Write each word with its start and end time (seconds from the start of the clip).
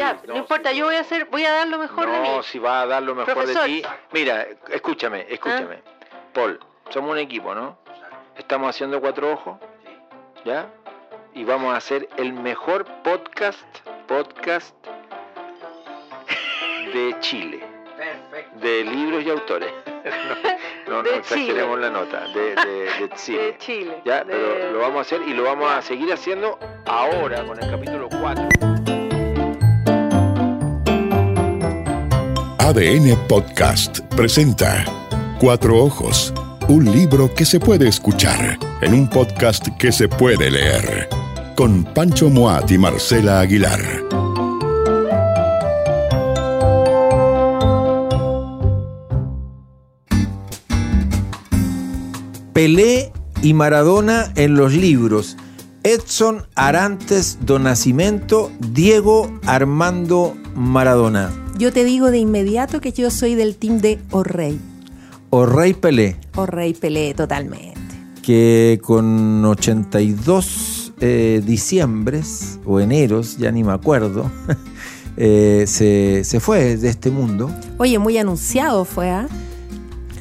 Ya, 0.00 0.18
no, 0.26 0.36
importa, 0.36 0.72
yo 0.72 0.86
voy 0.86 0.96
a 0.96 1.00
hacer, 1.00 1.26
voy 1.26 1.44
a 1.44 1.52
dar 1.52 1.68
lo 1.68 1.78
mejor 1.78 2.10
de 2.10 2.18
mí. 2.20 2.28
No, 2.28 2.42
si 2.42 2.58
va 2.58 2.80
a 2.80 2.86
dar 2.86 3.02
lo 3.02 3.14
mejor 3.14 3.34
Profesor. 3.34 3.62
de 3.64 3.68
ti. 3.68 3.82
Mira, 4.12 4.46
escúchame, 4.70 5.26
escúchame. 5.28 5.82
¿Ah? 5.84 5.90
Paul, 6.32 6.58
somos 6.88 7.10
un 7.10 7.18
equipo, 7.18 7.54
¿no? 7.54 7.76
Estamos 8.36 8.70
haciendo 8.70 9.00
cuatro 9.00 9.30
ojos, 9.30 9.58
¿ya? 10.44 10.68
Y 11.34 11.44
vamos 11.44 11.74
a 11.74 11.76
hacer 11.76 12.08
el 12.16 12.32
mejor 12.32 12.86
podcast, 13.02 13.62
podcast 14.08 14.74
de 16.94 17.14
Chile, 17.20 17.62
Perfecto. 17.96 18.58
de 18.60 18.84
libros 18.84 19.22
y 19.22 19.30
autores. 19.30 19.72
No, 20.88 20.94
no, 20.96 21.02
no 21.02 21.10
De 21.10 21.16
exageremos 21.18 21.76
Chile. 21.76 21.82
la 21.82 21.90
nota, 21.90 22.20
de, 22.28 22.54
de, 22.54 22.90
de 23.00 23.10
Chile. 23.16 23.42
De 23.42 23.58
Chile. 23.58 24.02
Ya, 24.06 24.24
de- 24.24 24.32
pero 24.32 24.72
lo 24.72 24.78
vamos 24.78 24.98
a 24.98 25.00
hacer 25.02 25.20
y 25.28 25.34
lo 25.34 25.42
vamos 25.44 25.70
a 25.70 25.82
seguir 25.82 26.10
haciendo 26.10 26.58
ahora 26.86 27.44
con 27.44 27.62
el 27.62 27.70
capítulo 27.70 28.08
4. 28.08 28.48
ADN 32.70 33.18
Podcast 33.26 33.98
presenta 34.14 34.84
Cuatro 35.40 35.82
Ojos, 35.82 36.32
un 36.68 36.84
libro 36.84 37.34
que 37.34 37.44
se 37.44 37.58
puede 37.58 37.88
escuchar 37.88 38.60
en 38.80 38.94
un 38.94 39.10
podcast 39.10 39.66
que 39.76 39.90
se 39.90 40.06
puede 40.06 40.52
leer, 40.52 41.08
con 41.56 41.82
Pancho 41.82 42.30
Moat 42.30 42.70
y 42.70 42.78
Marcela 42.78 43.40
Aguilar. 43.40 43.80
Pelé 52.52 53.12
y 53.42 53.52
Maradona 53.52 54.30
en 54.36 54.54
los 54.54 54.72
libros. 54.74 55.36
Edson 55.82 56.46
Arantes 56.54 57.38
do 57.40 57.58
Nascimento, 57.58 58.52
Diego 58.60 59.40
Armando 59.44 60.36
Maradona. 60.54 61.49
Yo 61.60 61.74
te 61.74 61.84
digo 61.84 62.10
de 62.10 62.16
inmediato 62.16 62.80
que 62.80 62.90
yo 62.90 63.10
soy 63.10 63.34
del 63.34 63.54
team 63.54 63.80
de 63.80 63.98
O'Rey. 64.12 64.58
O 65.28 65.44
Rey 65.44 65.74
Pelé, 65.74 66.16
O'Rey 66.34 66.72
Pelé 66.72 67.12
totalmente. 67.12 67.78
que 68.22 68.80
con 68.82 69.44
82 69.44 70.94
eh, 71.00 71.42
diciembres 71.44 72.58
o 72.64 72.80
eneros, 72.80 73.36
ya 73.36 73.52
ni 73.52 73.62
me 73.62 73.72
acuerdo, 73.72 74.30
eh, 75.18 75.64
se, 75.66 76.24
se 76.24 76.40
fue 76.40 76.78
de 76.78 76.88
este 76.88 77.10
mundo. 77.10 77.50
Oye, 77.76 77.98
muy 77.98 78.16
anunciado 78.16 78.86
fue, 78.86 79.10
¿ah? 79.10 79.28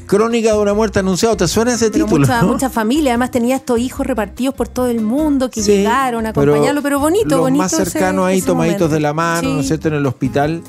Crónica 0.07 0.51
de 0.51 0.59
una 0.59 0.73
muerte 0.73 0.99
anunciada, 0.99 1.37
¿te 1.37 1.47
suena 1.47 1.73
ese 1.73 1.89
Pero 1.89 2.03
título? 2.05 2.27
mucha, 2.27 2.41
no? 2.41 2.49
mucha 2.49 2.69
familia, 2.69 3.11
además 3.11 3.31
tenía 3.31 3.55
estos 3.55 3.79
hijos 3.79 4.05
repartidos 4.05 4.55
por 4.55 4.67
todo 4.67 4.87
el 4.89 4.99
mundo 5.01 5.49
que 5.49 5.61
Sí, 5.63 5.71
llegaron 5.71 6.25
a 6.25 6.29
acompañarlo, 6.29 6.81
pero 6.81 6.99
bonito, 6.99 7.29
los 7.29 7.39
bonito. 7.39 7.63
más 7.63 7.71
ese- 7.73 7.85
cercanos 7.91 8.25
ahí, 8.25 8.39
ese 8.39 8.47
tomaditos 8.47 8.79
momento. 8.81 8.93
de 8.93 8.99
la 8.99 9.13
mano, 9.13 9.47
Sí. 9.47 9.53
¿no 9.53 9.59
es 9.61 9.67
cierto? 9.67 9.87
En 9.87 9.93
el 9.93 10.05
hospital, 10.05 10.61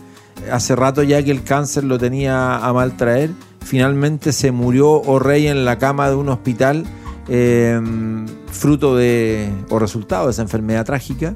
hace 0.50 0.76
rato 0.76 1.02
ya 1.02 1.22
que 1.22 1.30
el 1.30 1.42
cáncer 1.42 1.84
lo 1.84 1.98
tenía 1.98 2.56
a 2.56 2.72
mal 2.72 2.96
traer. 2.96 3.30
Finalmente 3.60 4.32
se 4.32 4.52
murió 4.52 4.90
O'Rey 4.90 5.46
en 5.46 5.64
la 5.64 5.78
cama 5.78 6.08
de 6.08 6.16
un 6.16 6.28
hospital, 6.28 6.84
eh, 7.28 7.80
fruto 8.50 8.96
de, 8.96 9.50
o 9.68 9.78
resultado 9.78 10.26
de 10.26 10.32
esa 10.32 10.42
enfermedad 10.42 10.84
trágica. 10.84 11.34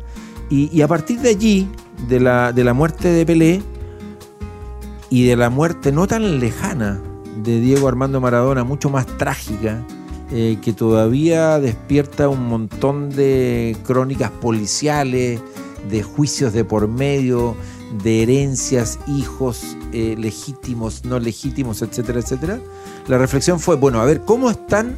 Y, 0.51 0.71
y 0.77 0.83
a 0.83 0.89
partir 0.89 1.21
de 1.21 1.31
allí, 1.31 1.69
de 2.09 2.21
la, 2.21 2.53
de 2.53 2.65
la 2.65 2.75
muerte 2.75 3.09
de 3.09 3.25
Pelé 3.25 3.63
y 5.11 5.27
de 5.27 5.37
la 5.37 5.51
muerte 5.51 5.93
no 5.93 6.07
tan 6.07 6.41
lejana 6.41 7.01
de 7.43 7.61
Diego 7.61 7.89
Armando 7.89 8.21
Maradona, 8.21 8.65
mucho 8.65 8.91
más 8.91 9.07
trágica, 9.07 9.83
eh, 10.33 10.59
que 10.63 10.73
todavía 10.73 11.59
despierta 11.59 12.29
un 12.29 12.49
montón 12.49 13.11
de 13.11 13.77
crónicas 13.85 14.31
policiales, 14.31 15.41
de 15.91 16.03
juicios 16.03 16.53
de 16.53 16.65
por 16.65 16.89
medio, 16.89 17.57
de 18.03 18.23
herencias, 18.23 18.99
hijos 19.07 19.77
eh, 19.93 20.17
legítimos, 20.19 21.05
no 21.05 21.19
legítimos, 21.19 21.83
etcétera, 21.83 22.21
etcétera. 22.21 22.59
La 23.07 23.19
reflexión 23.19 23.61
fue, 23.61 23.77
bueno, 23.77 24.01
a 24.01 24.05
ver, 24.05 24.23
¿cómo 24.23 24.51
están 24.51 24.97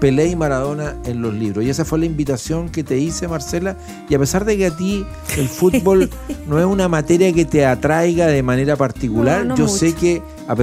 Pelé 0.00 0.28
y 0.28 0.36
Maradona 0.36 0.96
en 1.04 1.20
los 1.22 1.34
libros? 1.34 1.64
Y 1.64 1.70
esa 1.70 1.84
fue 1.84 1.98
la 1.98 2.06
invitación 2.06 2.68
que 2.70 2.84
te 2.84 2.98
hice, 2.98 3.28
Marcela. 3.28 3.76
Y 4.08 4.14
a 4.14 4.18
pesar 4.18 4.44
de 4.44 4.56
que 4.56 4.66
a 4.66 4.76
ti 4.76 5.04
el 5.36 5.48
fútbol 5.48 6.08
no 6.46 6.58
es 6.58 6.64
una 6.66 6.88
materia 6.88 7.32
que 7.32 7.44
te 7.44 7.66
atraiga 7.66 8.26
de 8.26 8.42
manera 8.42 8.76
particular, 8.76 9.40
No, 9.44 9.50
no 9.50 9.56
yo 9.56 9.64
mucho. 9.64 9.76
sé 9.76 9.94
que 9.94 10.22
a, 10.46 10.56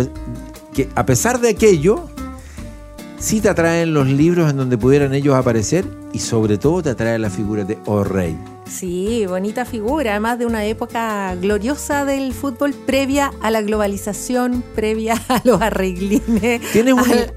que 0.74 0.90
a 0.96 1.06
pesar 1.06 1.40
de 1.40 1.50
aquello, 1.50 2.08
sí 3.20 3.42
te 3.42 3.50
atraen 3.50 3.94
los 3.94 4.08
libros 4.08 4.50
en 4.50 4.58
donde 4.58 4.78
pudieran 4.78 5.14
ellos 5.14 5.36
aparecer 5.36 5.86
y 6.14 6.20
sobre 6.20 6.58
todo 6.58 6.82
te 6.82 6.90
atrae 6.90 7.20
la 7.20 7.30
figura 7.30 7.64
de 7.64 7.78
O'Reilly. 7.86 8.55
Sí, 8.68 9.26
bonita 9.28 9.64
figura, 9.66 10.12
además 10.12 10.40
de 10.40 10.46
una 10.46 10.66
época 10.66 11.36
gloriosa 11.36 12.04
del 12.04 12.34
fútbol 12.34 12.74
previa 12.74 13.32
a 13.42 13.52
la 13.52 13.62
globalización, 13.62 14.64
previa 14.76 15.22
a 15.30 15.42
los 15.44 15.62
arreglines, 15.62 16.62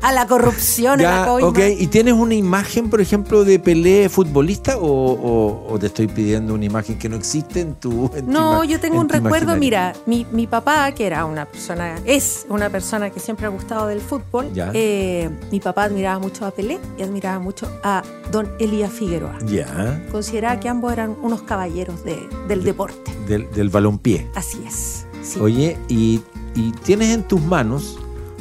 a 0.03 0.13
la 0.13 0.27
corrupción, 0.27 1.01
a 1.01 1.03
la 1.03 1.11
Ya, 1.21 1.27
coima. 1.27 1.49
ok, 1.49 1.59
¿y 1.79 1.87
tienes 1.89 2.15
una 2.15 2.35
imagen, 2.35 2.89
por 2.91 3.01
ejemplo, 3.01 3.45
de 3.45 3.59
Pelé 3.59 4.09
futbolista 4.09 4.79
o, 4.79 4.87
o- 4.87 5.67
o 5.73 5.79
te 5.79 5.87
estoy 5.87 6.07
pidiendo 6.09 6.55
una 6.55 6.65
imagen 6.65 6.99
que 6.99 7.09
no 7.09 7.17
existe 7.17 7.61
en 7.61 7.75
tu 7.75 8.11
en 8.15 8.29
No, 8.31 8.65
yo 8.65 8.81
tengo 8.81 8.97
en 8.97 9.03
un 9.03 9.09
recuerdo, 9.09 9.55
mira, 9.57 9.93
mi, 10.07 10.27
mi 10.33 10.47
papá, 10.47 10.93
que 10.93 11.07
era 11.07 11.25
una 11.27 11.45
persona, 11.45 11.97
es 12.07 12.47
una 12.49 12.71
persona 12.71 13.11
que 13.11 13.21
siempre 13.21 13.47
ha 13.47 13.51
gustado 13.51 13.87
del 13.89 14.01
fútbol, 14.01 14.51
Ya. 14.55 14.71
eh, 14.73 15.29
mi 15.53 15.61
papá 15.61 15.85
admiraba 15.85 16.19
mucho 16.19 16.47
a 16.47 16.51
Pelé 16.53 16.79
y 16.99 17.03
admiraba 17.03 17.39
mucho 17.39 17.71
a 17.85 18.03
don 18.33 18.49
Elías 18.59 18.93
Figueroa. 18.93 19.37
Ya, 19.47 20.03
Consideraba 20.11 20.59
que 20.59 20.69
ambos 20.69 20.93
eran 20.93 21.17
unos 21.23 21.43
caballeros 21.43 22.05
de- 22.05 22.29
del 22.49 22.65
deporte. 22.65 23.13
del, 23.27 23.51
del 23.53 23.69
balompié. 23.69 24.27
Así 24.35 24.63
es. 24.67 25.07
sí. 25.23 25.39
Oye, 25.41 25.77
y, 25.89 26.21
y 26.55 26.73
tienes 26.85 27.15
en 27.15 27.23
tus 27.23 27.41
manos 27.43 27.99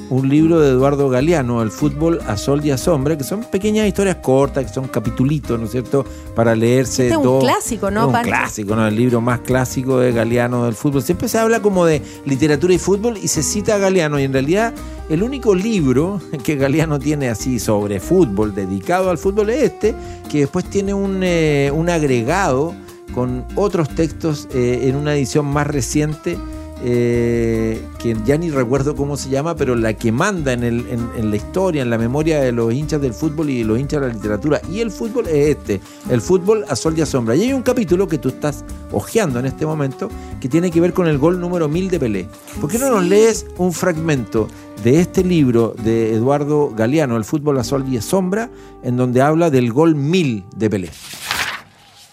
un 0.10 0.30
libro 0.30 0.60
de 0.62 0.70
Eduardo 0.70 1.10
Galeano, 1.10 1.62
El 1.62 1.70
fútbol 1.72 2.20
a 2.28 2.38
sol 2.38 2.64
y 2.66 2.72
a 2.72 2.78
sombra, 2.78 3.18
que 3.18 3.24
son 3.26 3.42
pequeñas 3.44 3.88
historias 3.88 4.16
cortas, 4.18 4.66
que 4.66 4.74
son 4.74 4.88
capitulitos, 4.88 5.60
¿no 5.60 5.66
es 5.66 5.72
cierto?, 5.72 6.06
para 6.36 6.56
leerse 6.56 7.04
Este 7.04 7.14
es 7.14 7.18
un 7.18 7.24
dos- 7.24 7.44
clásico, 7.44 7.92
¿no, 7.92 8.02
Es 8.02 8.06
un 8.08 8.12
Pancho? 8.14 8.30
clásico, 8.30 8.76
¿no? 8.76 8.88
El 8.88 8.96
libro 8.96 9.20
más 9.20 9.42
clásico 9.42 10.00
de 10.00 10.12
Galeano 10.14 10.66
del 10.66 10.76
fútbol. 10.76 11.02
Siempre 11.04 11.28
se 11.28 11.38
habla 11.40 11.62
como 11.62 11.86
de 11.86 12.02
literatura 12.26 12.74
y 12.74 12.78
fútbol 12.80 13.18
y 13.22 13.28
se 13.28 13.44
cita 13.44 13.76
a 13.76 13.78
Galeano, 13.80 14.20
y 14.20 14.24
en 14.24 14.34
realidad 14.34 14.74
el 15.10 15.24
único 15.24 15.54
libro 15.54 16.22
que 16.44 16.56
Galeano 16.56 17.00
tiene 17.00 17.28
así 17.30 17.60
sobre 17.60 18.00
fútbol, 18.00 18.56
dedicado 18.56 19.10
al 19.10 19.18
fútbol, 19.18 19.50
es 19.50 19.64
este, 19.64 19.94
que 20.32 20.40
después 20.40 20.66
tiene 20.66 20.94
un, 20.94 21.20
eh, 21.24 21.70
un 21.74 21.90
agregado 21.90 22.74
con 23.14 23.44
otros 23.56 23.90
textos 23.90 24.48
eh, 24.54 24.82
en 24.84 24.96
una 24.96 25.16
edición 25.16 25.46
más 25.48 25.66
reciente 25.68 26.38
eh, 26.84 27.82
que 28.00 28.16
ya 28.26 28.38
ni 28.38 28.50
recuerdo 28.50 28.96
cómo 28.96 29.18
se 29.18 29.30
llama, 29.30 29.56
pero 29.56 29.76
la 29.76 29.94
que 29.94 30.12
manda 30.12 30.54
en, 30.54 30.64
el- 30.64 30.88
en- 30.90 31.10
en 31.18 31.30
la 31.30 31.36
historia, 31.36 31.82
en 31.82 31.90
la 31.90 31.98
memoria 31.98 32.40
de 32.42 32.52
los 32.52 32.74
hinchas 32.74 33.02
del 33.02 33.14
fútbol 33.14 33.50
y 33.50 33.60
de 33.60 33.66
los 33.66 33.80
hinchas 33.80 34.02
de 34.02 34.08
la 34.08 34.14
literatura 34.14 34.62
y 34.72 34.80
el 34.82 34.92
fútbol 34.92 35.28
es 35.28 35.58
este, 35.58 35.82
el 36.10 36.22
fútbol 36.22 36.66
a 36.70 36.76
sol 36.76 36.94
y 36.98 37.02
a 37.02 37.06
sombra. 37.06 37.36
Y 37.36 37.42
hay 37.44 37.54
un 37.54 37.64
capítulo 37.64 38.08
que 38.08 38.18
tú 38.18 38.30
estás 38.30 38.64
hojeando 38.92 39.40
en 39.40 39.46
este 39.48 39.66
momento 39.66 40.10
que 40.40 40.50
tiene 40.50 40.70
que 40.72 40.80
ver 40.82 40.94
con 40.94 41.08
el 41.08 41.18
gol 41.18 41.40
número 41.40 41.68
1000 41.68 41.90
de 41.90 42.00
Pelé. 42.00 42.28
¿Por 42.62 42.70
qué 42.70 42.78
no 42.80 42.90
nos 42.90 43.04
lees 43.06 43.46
un 43.58 43.74
fragmento 43.74 44.48
de 44.84 45.00
este 45.02 45.24
libro 45.24 45.74
de 45.84 46.14
Eduardo 46.14 46.70
Galeano, 46.76 47.18
El 47.18 47.26
fútbol 47.26 47.58
a 47.58 47.64
sol 47.64 47.84
y 47.90 47.98
a 47.98 48.02
sombra, 48.02 48.50
en 48.84 48.96
donde 48.98 49.22
habla 49.22 49.50
del 49.50 49.74
gol 49.74 49.96
1000 49.96 50.44
de 50.56 50.70
Pelé? 50.70 50.90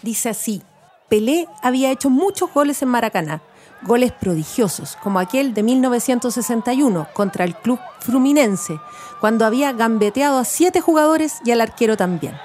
Dice 0.01 0.29
así, 0.29 0.61
Pelé 1.09 1.47
había 1.61 1.91
hecho 1.91 2.09
muchos 2.09 2.51
goles 2.53 2.81
en 2.81 2.89
Maracaná, 2.89 3.41
goles 3.85 4.11
prodigiosos, 4.11 4.97
como 5.01 5.19
aquel 5.19 5.53
de 5.53 5.63
1961 5.63 7.07
contra 7.13 7.45
el 7.45 7.55
club 7.55 7.79
Fluminense, 7.99 8.79
cuando 9.21 9.45
había 9.45 9.71
gambeteado 9.73 10.37
a 10.37 10.45
siete 10.45 10.81
jugadores 10.81 11.39
y 11.45 11.51
al 11.51 11.61
arquero 11.61 11.95
también. 11.97 12.35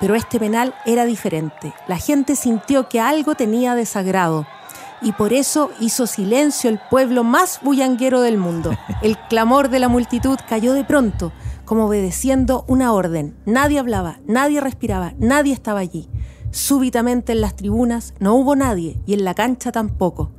Pero 0.00 0.14
este 0.14 0.38
penal 0.38 0.74
era 0.86 1.04
diferente. 1.04 1.74
La 1.86 1.98
gente 1.98 2.36
sintió 2.36 2.88
que 2.88 3.00
algo 3.00 3.34
tenía 3.34 3.74
desagrado. 3.74 4.46
Y 5.00 5.12
por 5.12 5.32
eso 5.32 5.70
hizo 5.80 6.06
silencio 6.06 6.70
el 6.70 6.80
pueblo 6.90 7.22
más 7.22 7.60
bullanguero 7.62 8.20
del 8.20 8.36
mundo. 8.36 8.76
El 9.02 9.16
clamor 9.16 9.68
de 9.68 9.78
la 9.78 9.88
multitud 9.88 10.38
cayó 10.48 10.72
de 10.72 10.84
pronto, 10.84 11.32
como 11.64 11.86
obedeciendo 11.86 12.64
una 12.66 12.92
orden. 12.92 13.36
Nadie 13.44 13.78
hablaba, 13.78 14.18
nadie 14.26 14.60
respiraba, 14.60 15.12
nadie 15.18 15.52
estaba 15.52 15.80
allí. 15.80 16.08
Súbitamente 16.58 17.30
en 17.30 17.40
las 17.40 17.54
tribunas 17.54 18.14
no 18.18 18.34
hubo 18.34 18.56
nadie 18.56 18.98
y 19.06 19.14
en 19.14 19.24
la 19.24 19.34
cancha 19.34 19.70
tampoco. 19.70 20.32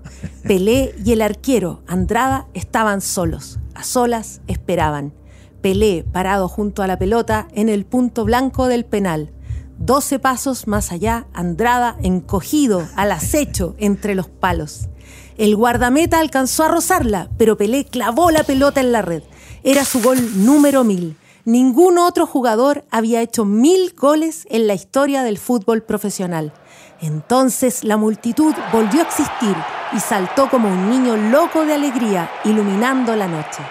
Pelé 0.43 0.93
y 1.05 1.13
el 1.13 1.21
arquero, 1.21 1.81
Andrada, 1.87 2.45
estaban 2.53 2.99
solos. 2.99 3.57
A 3.73 3.83
solas 3.83 4.41
esperaban. 4.47 5.13
Pelé 5.61 6.03
parado 6.03 6.49
junto 6.49 6.83
a 6.83 6.87
la 6.87 6.99
pelota 6.99 7.47
en 7.53 7.69
el 7.69 7.85
punto 7.85 8.25
blanco 8.25 8.67
del 8.67 8.83
penal. 8.83 9.31
Doce 9.77 10.19
pasos 10.19 10.67
más 10.67 10.91
allá, 10.91 11.25
Andrada 11.31 11.95
encogido 12.03 12.85
al 12.97 13.13
acecho 13.13 13.75
entre 13.79 14.13
los 14.13 14.27
palos. 14.27 14.89
El 15.37 15.55
guardameta 15.55 16.19
alcanzó 16.19 16.65
a 16.65 16.67
rozarla, 16.67 17.29
pero 17.37 17.55
Pelé 17.55 17.85
clavó 17.85 18.29
la 18.29 18.43
pelota 18.43 18.81
en 18.81 18.91
la 18.91 19.01
red. 19.01 19.23
Era 19.63 19.85
su 19.85 20.01
gol 20.01 20.45
número 20.45 20.83
mil. 20.83 21.15
Ningún 21.49 21.97
otro 21.97 22.27
jugador 22.27 22.83
había 22.91 23.23
hecho 23.23 23.43
mil 23.43 23.95
goles 23.97 24.45
en 24.51 24.67
la 24.67 24.75
historia 24.75 25.23
del 25.23 25.39
fútbol 25.39 25.81
profesional. 25.81 26.53
Entonces 27.01 27.83
la 27.83 27.97
multitud 27.97 28.53
volvió 28.71 28.99
a 28.99 29.05
existir 29.05 29.55
y 29.91 29.99
saltó 29.99 30.47
como 30.47 30.71
un 30.71 30.91
niño 30.91 31.17
loco 31.17 31.65
de 31.65 31.73
alegría, 31.73 32.29
iluminando 32.45 33.15
la 33.15 33.27
noche. 33.27 33.63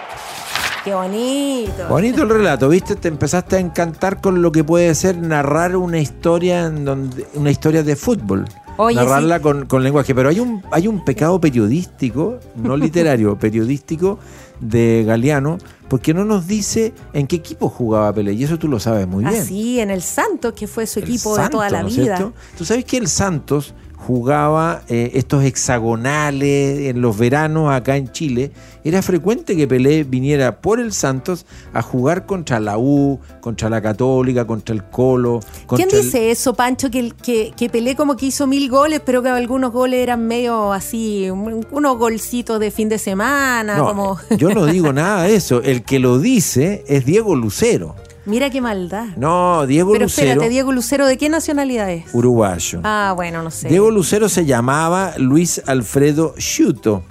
¡Qué 0.82 0.92
bonito! 0.92 1.86
Bonito 1.88 2.24
el 2.24 2.30
relato, 2.30 2.68
¿viste? 2.68 2.96
Te 2.96 3.06
empezaste 3.06 3.54
a 3.54 3.60
encantar 3.60 4.20
con 4.20 4.42
lo 4.42 4.50
que 4.50 4.64
puede 4.64 4.92
ser 4.96 5.16
narrar 5.16 5.76
una 5.76 6.00
historia 6.00 6.66
en 6.66 6.84
donde 6.84 7.28
una 7.34 7.52
historia 7.52 7.84
de 7.84 7.94
fútbol. 7.94 8.44
Oye, 8.76 8.96
narrarla 8.96 9.40
con, 9.40 9.66
con 9.66 9.84
lenguaje. 9.84 10.16
Pero 10.16 10.30
hay 10.30 10.40
un, 10.40 10.64
hay 10.72 10.88
un 10.88 11.04
pecado 11.04 11.40
periodístico, 11.40 12.40
no 12.56 12.76
literario, 12.76 13.38
periodístico 13.38 14.18
de 14.60 15.04
Galeano, 15.06 15.58
porque 15.88 16.12
no 16.14 16.24
nos 16.24 16.46
dice 16.46 16.92
en 17.12 17.26
qué 17.26 17.36
equipo 17.36 17.68
jugaba 17.68 18.12
Pelé. 18.12 18.32
Y 18.34 18.44
eso 18.44 18.58
tú 18.58 18.68
lo 18.68 18.78
sabes 18.80 19.06
muy 19.06 19.24
bien. 19.24 19.40
Así, 19.42 19.80
en 19.80 19.90
el 19.90 20.02
Santos, 20.02 20.52
que 20.52 20.66
fue 20.66 20.86
su 20.86 20.98
El 21.00 21.06
equipo 21.06 21.36
de 21.36 21.48
toda 21.48 21.70
la 21.70 21.82
¿no 21.82 21.88
es 21.88 21.96
vida. 21.96 22.16
cierto? 22.16 22.34
Tú 22.56 22.64
sabes 22.64 22.84
que 22.84 22.96
el 22.98 23.08
Santos 23.08 23.74
jugaba 23.98 24.82
eh, 24.88 25.10
estos 25.14 25.44
hexagonales 25.44 26.88
en 26.90 27.00
los 27.00 27.18
veranos 27.18 27.70
acá 27.72 27.96
en 27.96 28.10
Chile. 28.12 28.52
Era 28.84 29.02
frecuente 29.02 29.56
que 29.56 29.66
Pelé 29.66 30.04
viniera 30.04 30.60
por 30.60 30.80
el 30.80 30.92
Santos 30.92 31.44
a 31.74 31.82
jugar 31.82 32.24
contra 32.24 32.60
la 32.60 32.78
U, 32.78 33.18
contra 33.40 33.68
la 33.68 33.82
Católica, 33.82 34.46
contra 34.46 34.74
el 34.74 34.84
Colo. 34.84 35.40
¿Quién 35.40 35.66
contra 35.66 35.98
el- 35.98 36.04
dice 36.04 36.30
eso, 36.30 36.54
Pancho? 36.54 36.90
Que, 36.90 37.10
que, 37.22 37.52
que 37.56 37.68
Pelé 37.68 37.96
como 37.96 38.16
que 38.16 38.26
hizo 38.26 38.46
mil 38.46 38.70
goles, 38.70 39.02
pero 39.04 39.22
que 39.22 39.28
algunos 39.28 39.72
goles 39.72 40.00
eran 40.00 40.26
medio 40.26 40.72
así, 40.72 41.28
un- 41.30 41.66
unos 41.70 41.98
golcitos 41.98 42.60
de 42.60 42.70
fin 42.70 42.88
de 42.88 42.98
semana, 42.98 43.76
No, 43.76 43.86
como... 43.88 44.18
yo 44.38 44.50
no 44.50 44.64
digo 44.66 44.92
nada 44.92 45.24
de 45.24 45.34
eso. 45.34 45.60
El 45.62 45.82
que 45.82 45.98
lo 45.98 46.18
dice 46.18 46.84
es 46.86 47.04
Diego 47.04 47.34
Lucero. 47.34 47.94
Mira 48.28 48.50
qué 48.50 48.60
maldad. 48.60 49.06
No, 49.16 49.66
Diego 49.66 49.92
pero 49.92 50.04
Lucero, 50.04 50.28
espérate, 50.28 50.50
Diego 50.50 50.70
Lucero, 50.70 51.06
¿de 51.06 51.16
qué 51.16 51.30
nacionalidad 51.30 51.90
es? 51.90 52.04
uruguayo. 52.12 52.80
Ah, 52.84 53.14
bueno, 53.16 53.42
no 53.42 53.50
sé. 53.50 53.68
Diego 53.70 53.90
Lucero 53.90 54.28
se 54.28 54.44
llamaba 54.44 55.14
Luis 55.16 55.62
Alfredo 55.66 56.34
Sciuto. 56.36 57.04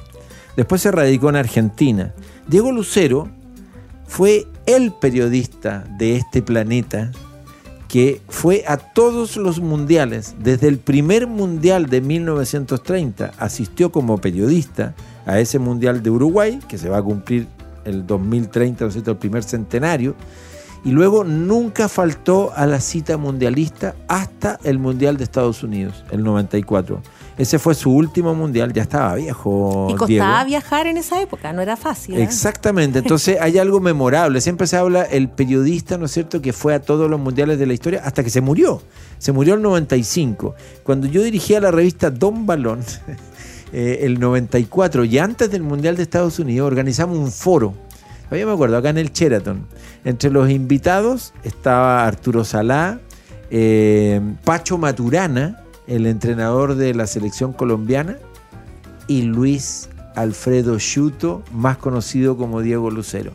Después 0.56 0.80
se 0.82 0.92
radicó 0.92 1.30
en 1.30 1.38
Argentina. 1.38 2.14
Diego 2.48 2.72
Lucero 2.72 3.30
fue 4.06 4.46
el 4.68 4.94
periodista 4.94 5.86
de 5.98 6.18
este 6.18 6.44
planeta 6.44 7.12
que 7.88 8.22
fue 8.30 8.64
a 8.68 8.78
todos 8.78 9.38
los 9.38 9.60
mundiales, 9.60 10.36
desde 10.38 10.68
el 10.68 10.78
primer 10.78 11.26
mundial 11.26 11.88
de 11.88 12.02
1930, 12.02 13.32
asistió 13.40 13.92
como 13.92 14.20
periodista 14.20 14.94
a 15.26 15.40
ese 15.40 15.58
mundial 15.58 16.04
de 16.04 16.12
Uruguay, 16.12 16.60
que 16.68 16.78
se 16.78 16.90
va 16.90 16.98
a 16.98 17.02
cumplir 17.02 17.48
el 17.86 18.06
2030, 18.06 18.84
¿no 18.84 18.88
es 18.90 18.94
cierto?, 18.94 19.12
el 19.12 19.18
primer 19.18 19.44
centenario, 19.44 20.16
y 20.84 20.92
luego 20.92 21.24
nunca 21.24 21.90
faltó 21.90 22.52
a 22.56 22.66
la 22.66 22.80
cita 22.80 23.18
mundialista 23.18 23.96
hasta 24.08 24.60
el 24.64 24.80
Mundial 24.80 25.18
de 25.18 25.24
Estados 25.24 25.64
Unidos, 25.64 26.04
el 26.12 26.24
94. 26.24 27.02
Ese 27.38 27.60
fue 27.60 27.76
su 27.76 27.92
último 27.92 28.34
mundial, 28.34 28.74
ya 28.74 28.82
estaba 28.82 29.14
viejo. 29.16 29.88
y 29.92 29.96
costaba 29.96 30.08
Diego. 30.08 30.46
viajar 30.48 30.88
en 30.88 30.98
esa 30.98 31.22
época, 31.22 31.54
no 31.54 31.62
era 31.62 31.78
fácil. 31.78 32.18
¿eh? 32.18 32.24
Exactamente, 32.24 33.00
entonces 33.00 33.38
hay 33.42 33.60
algo 33.60 33.80
memorable. 33.80 34.42
Siempre 34.42 34.66
se 34.66 34.76
habla 34.76 35.04
el 35.04 35.30
periodista, 35.30 35.98
¿no 35.98 36.06
es 36.06 36.12
cierto?, 36.12 36.42
que 36.42 36.52
fue 36.52 36.74
a 36.74 36.82
todos 36.82 37.10
los 37.10 37.20
mundiales 37.20 37.60
de 37.60 37.68
la 37.68 37.74
historia 37.74 38.02
hasta 38.04 38.24
que 38.24 38.32
se 38.32 38.42
murió. 38.42 38.82
Se 39.20 39.32
murió 39.32 39.54
el 39.54 39.62
95. 39.62 40.56
Cuando 40.84 41.06
yo 41.06 41.22
dirigía 41.22 41.62
la 41.62 41.70
revista 41.70 42.10
Don 42.10 42.48
Balón, 42.48 42.80
eh, 43.72 44.00
el 44.02 44.20
94, 44.20 45.06
y 45.06 45.20
antes 45.20 45.52
del 45.52 45.62
Mundial 45.62 45.96
de 45.96 46.04
Estados 46.04 46.40
Unidos, 46.40 46.66
organizamos 46.66 47.18
un 47.20 47.32
foro. 47.32 47.76
Todavía 48.30 48.46
me 48.46 48.54
acuerdo, 48.54 48.78
acá 48.78 48.90
en 48.90 48.98
el 48.98 49.12
Sheraton. 49.12 49.66
Entre 50.04 50.30
los 50.30 50.50
invitados 50.50 51.34
estaba 51.44 52.06
Arturo 52.06 52.44
Salá, 52.44 53.00
eh, 53.50 54.20
Pacho 54.44 54.78
Maturana, 54.78 55.64
el 55.88 56.06
entrenador 56.06 56.76
de 56.76 56.94
la 56.94 57.08
selección 57.08 57.54
colombiana, 57.54 58.18
y 59.08 59.22
Luis 59.22 59.90
Alfredo 60.16 60.78
Sciuto, 60.80 61.42
más 61.54 61.78
conocido 61.78 62.36
como 62.36 62.62
Diego 62.62 62.92
Lucero. 62.92 63.32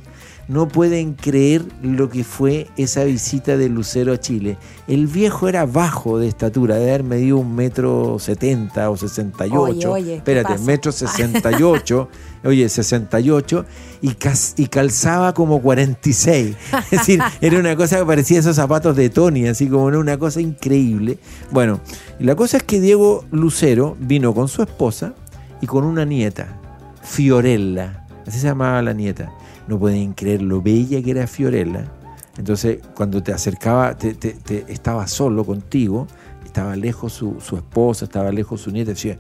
No 0.49 0.69
pueden 0.69 1.15
creer 1.15 1.65
lo 1.83 2.09
que 2.09 2.25
fue 2.25 2.69
esa 2.77 3.05
visita 3.05 3.56
de 3.56 3.69
Lucero 3.69 4.12
a 4.12 4.21
Chile. 4.21 4.59
El 4.87 5.06
viejo 5.06 5.49
era 5.49 5.67
bajo 5.67 6.19
de 6.19 6.29
estatura, 6.29 6.77
de 6.77 6.91
haber 6.91 7.05
medido 7.05 7.39
un 7.39 7.55
metro 7.55 8.19
setenta 8.19 8.91
o 8.91 8.97
sesenta 8.97 9.47
y 9.47 9.53
ocho. 9.55 9.93
oye, 9.93 10.05
¿qué 10.05 10.17
Espérate, 10.17 10.59
metro 10.59 10.93
sesenta 10.93 11.50
y 11.59 11.62
ocho. 11.62 12.09
oye, 12.44 12.69
68 12.69 13.65
y, 14.00 14.17
y 14.56 14.67
calzaba 14.67 15.35
como 15.35 15.61
46. 15.62 16.56
Es 16.73 16.91
decir, 16.91 17.21
era 17.41 17.59
una 17.59 17.77
cosa 17.77 17.99
que 17.99 18.05
parecía 18.06 18.41
esos 18.41 18.56
zapatos 18.56 18.97
de 18.97 19.11
Tony, 19.11 19.47
así 19.47 19.69
como 19.69 19.89
era 19.89 19.99
una 19.99 20.19
cosa 20.19 20.41
increíble. 20.41 21.19
Bueno, 21.50 21.81
la 22.19 22.35
cosa 22.35 22.59
es 22.59 22.62
que 22.62 22.81
Diego 22.81 23.25
Lucero 23.31 23.97
vino 24.00 24.35
con 24.35 24.49
su 24.49 24.62
esposa 24.62 25.15
y 25.61 25.67
con 25.67 25.85
una 25.85 26.05
nieta, 26.05 26.61
Fiorella, 27.03 28.06
así 28.27 28.39
se 28.39 28.47
llamaba 28.47 28.83
la 28.83 28.93
nieta. 28.93 29.31
No 29.69 29.79
pueden 29.79 30.12
creer 30.12 30.43
lo 30.43 30.61
bella 30.61 31.03
que 31.03 31.11
era 31.11 31.26
Fiorella. 31.26 31.91
Entonces, 32.37 32.79
cuando 32.94 33.23
te 33.23 33.32
acercaba, 33.32 33.97
te, 33.97 34.14
te- 34.14 34.32
te- 34.32 34.64
estaba 34.69 35.06
solo 35.06 35.44
contigo, 35.44 36.06
estaba 36.44 36.75
lejos 36.76 37.12
su, 37.12 37.37
su 37.41 37.56
esposa, 37.56 38.06
estaba 38.06 38.32
lejos 38.32 38.62
su 38.62 38.70
nieta, 38.70 38.91
decía, 38.93 39.19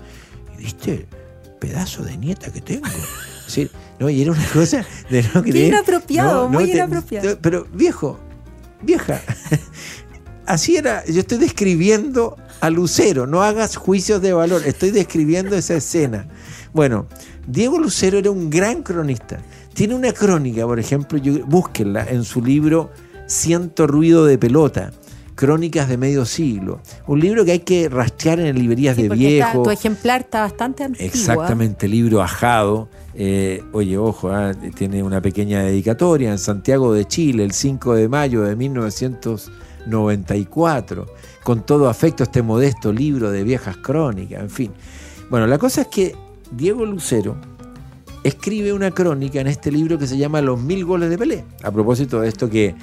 ¿viste? 0.58 1.06
Pedazo 1.60 2.02
de 2.02 2.16
nieta 2.16 2.50
que 2.52 2.60
tengo. 2.60 2.86
Sí, 3.44 3.68
no, 3.98 4.08
y 4.08 4.22
era 4.22 4.30
una 4.32 4.46
cosa 4.46 4.86
de 5.10 5.22
no 5.34 5.42
creer. 5.42 5.66
inapropiado, 5.68 6.48
muy 6.48 6.70
inapropiado. 6.70 7.36
Pero, 7.42 7.66
viejo, 7.74 8.18
vieja, 8.80 9.20
así 10.46 10.76
era, 10.76 11.04
yo 11.04 11.20
estoy 11.20 11.38
describiendo 11.38 12.36
a 12.60 12.70
Lucero, 12.70 13.26
no 13.26 13.42
hagas 13.42 13.76
juicios 13.76 14.22
de 14.22 14.32
valor, 14.32 14.62
estoy 14.64 14.90
describiendo 14.90 15.54
esa 15.56 15.74
escena. 15.74 16.28
Bueno, 16.72 17.06
Diego 17.46 17.78
Lucero 17.78 18.16
era 18.18 18.30
un 18.30 18.48
gran 18.48 18.82
cronista. 18.82 19.38
Tiene 19.74 19.94
una 19.94 20.12
crónica, 20.12 20.66
por 20.66 20.78
ejemplo, 20.78 21.16
yo- 21.18 21.44
búsquenla 21.46 22.06
en 22.08 22.24
su 22.24 22.42
libro 22.42 22.90
Ciento 23.26 23.86
ruido 23.86 24.24
de 24.26 24.36
pelota, 24.38 24.92
Crónicas 25.34 25.88
de 25.88 25.96
medio 25.96 26.26
siglo. 26.26 26.80
Un 27.06 27.20
libro 27.20 27.42
que 27.46 27.52
hay 27.52 27.60
que 27.60 27.88
rastrear 27.88 28.38
en 28.40 28.54
librerías 28.54 28.96
Sí, 28.96 29.02
de 29.02 29.08
porque 29.08 29.38
está- 29.38 29.52
viejo. 29.52 29.62
tu 29.64 29.70
ejemplar 29.70 30.20
está 30.20 30.42
bastante 30.42 30.84
antiguo. 30.84 31.04
¿eh? 31.04 31.08
Exactamente, 31.08 31.88
libro 31.88 32.20
ajado. 32.22 32.90
Eh, 33.14 33.62
oye, 33.72 33.96
ojo, 33.96 34.30
ah, 34.30 34.52
tiene 34.74 35.02
una 35.02 35.22
pequeña 35.22 35.62
dedicatoria 35.62 36.30
en 36.30 36.36
Santiago 36.38 36.92
de 36.92 37.06
Chile, 37.06 37.44
el 37.44 37.52
5 37.52 37.94
de 37.94 38.08
mayo 38.10 38.42
de 38.42 38.54
1994. 38.56 41.06
Con 41.42 41.64
todo 41.64 41.88
afecto 41.88 42.24
este 42.24 42.42
modesto 42.42 42.92
libro 42.92 43.30
de 43.30 43.42
viejas 43.42 43.78
crónicas, 43.78 44.42
en 44.42 44.50
fin. 44.50 44.70
Bueno, 45.30 45.46
la 45.46 45.56
cosa 45.58 45.80
es 45.82 45.86
que 45.88 46.14
Diego 46.50 46.84
Lucero 46.84 47.36
escribe 48.24 48.72
una 48.72 48.90
crónica 48.90 49.40
en 49.40 49.46
este 49.46 49.70
libro 49.70 49.98
que 49.98 50.06
se 50.06 50.16
llama 50.16 50.40
Los 50.40 50.60
mil 50.60 50.84
goles 50.84 51.10
de 51.10 51.18
Pelé. 51.18 51.44
A 51.62 51.70
propósito 51.70 52.20
de 52.20 52.28
esto 52.28 52.48
que 52.48 52.74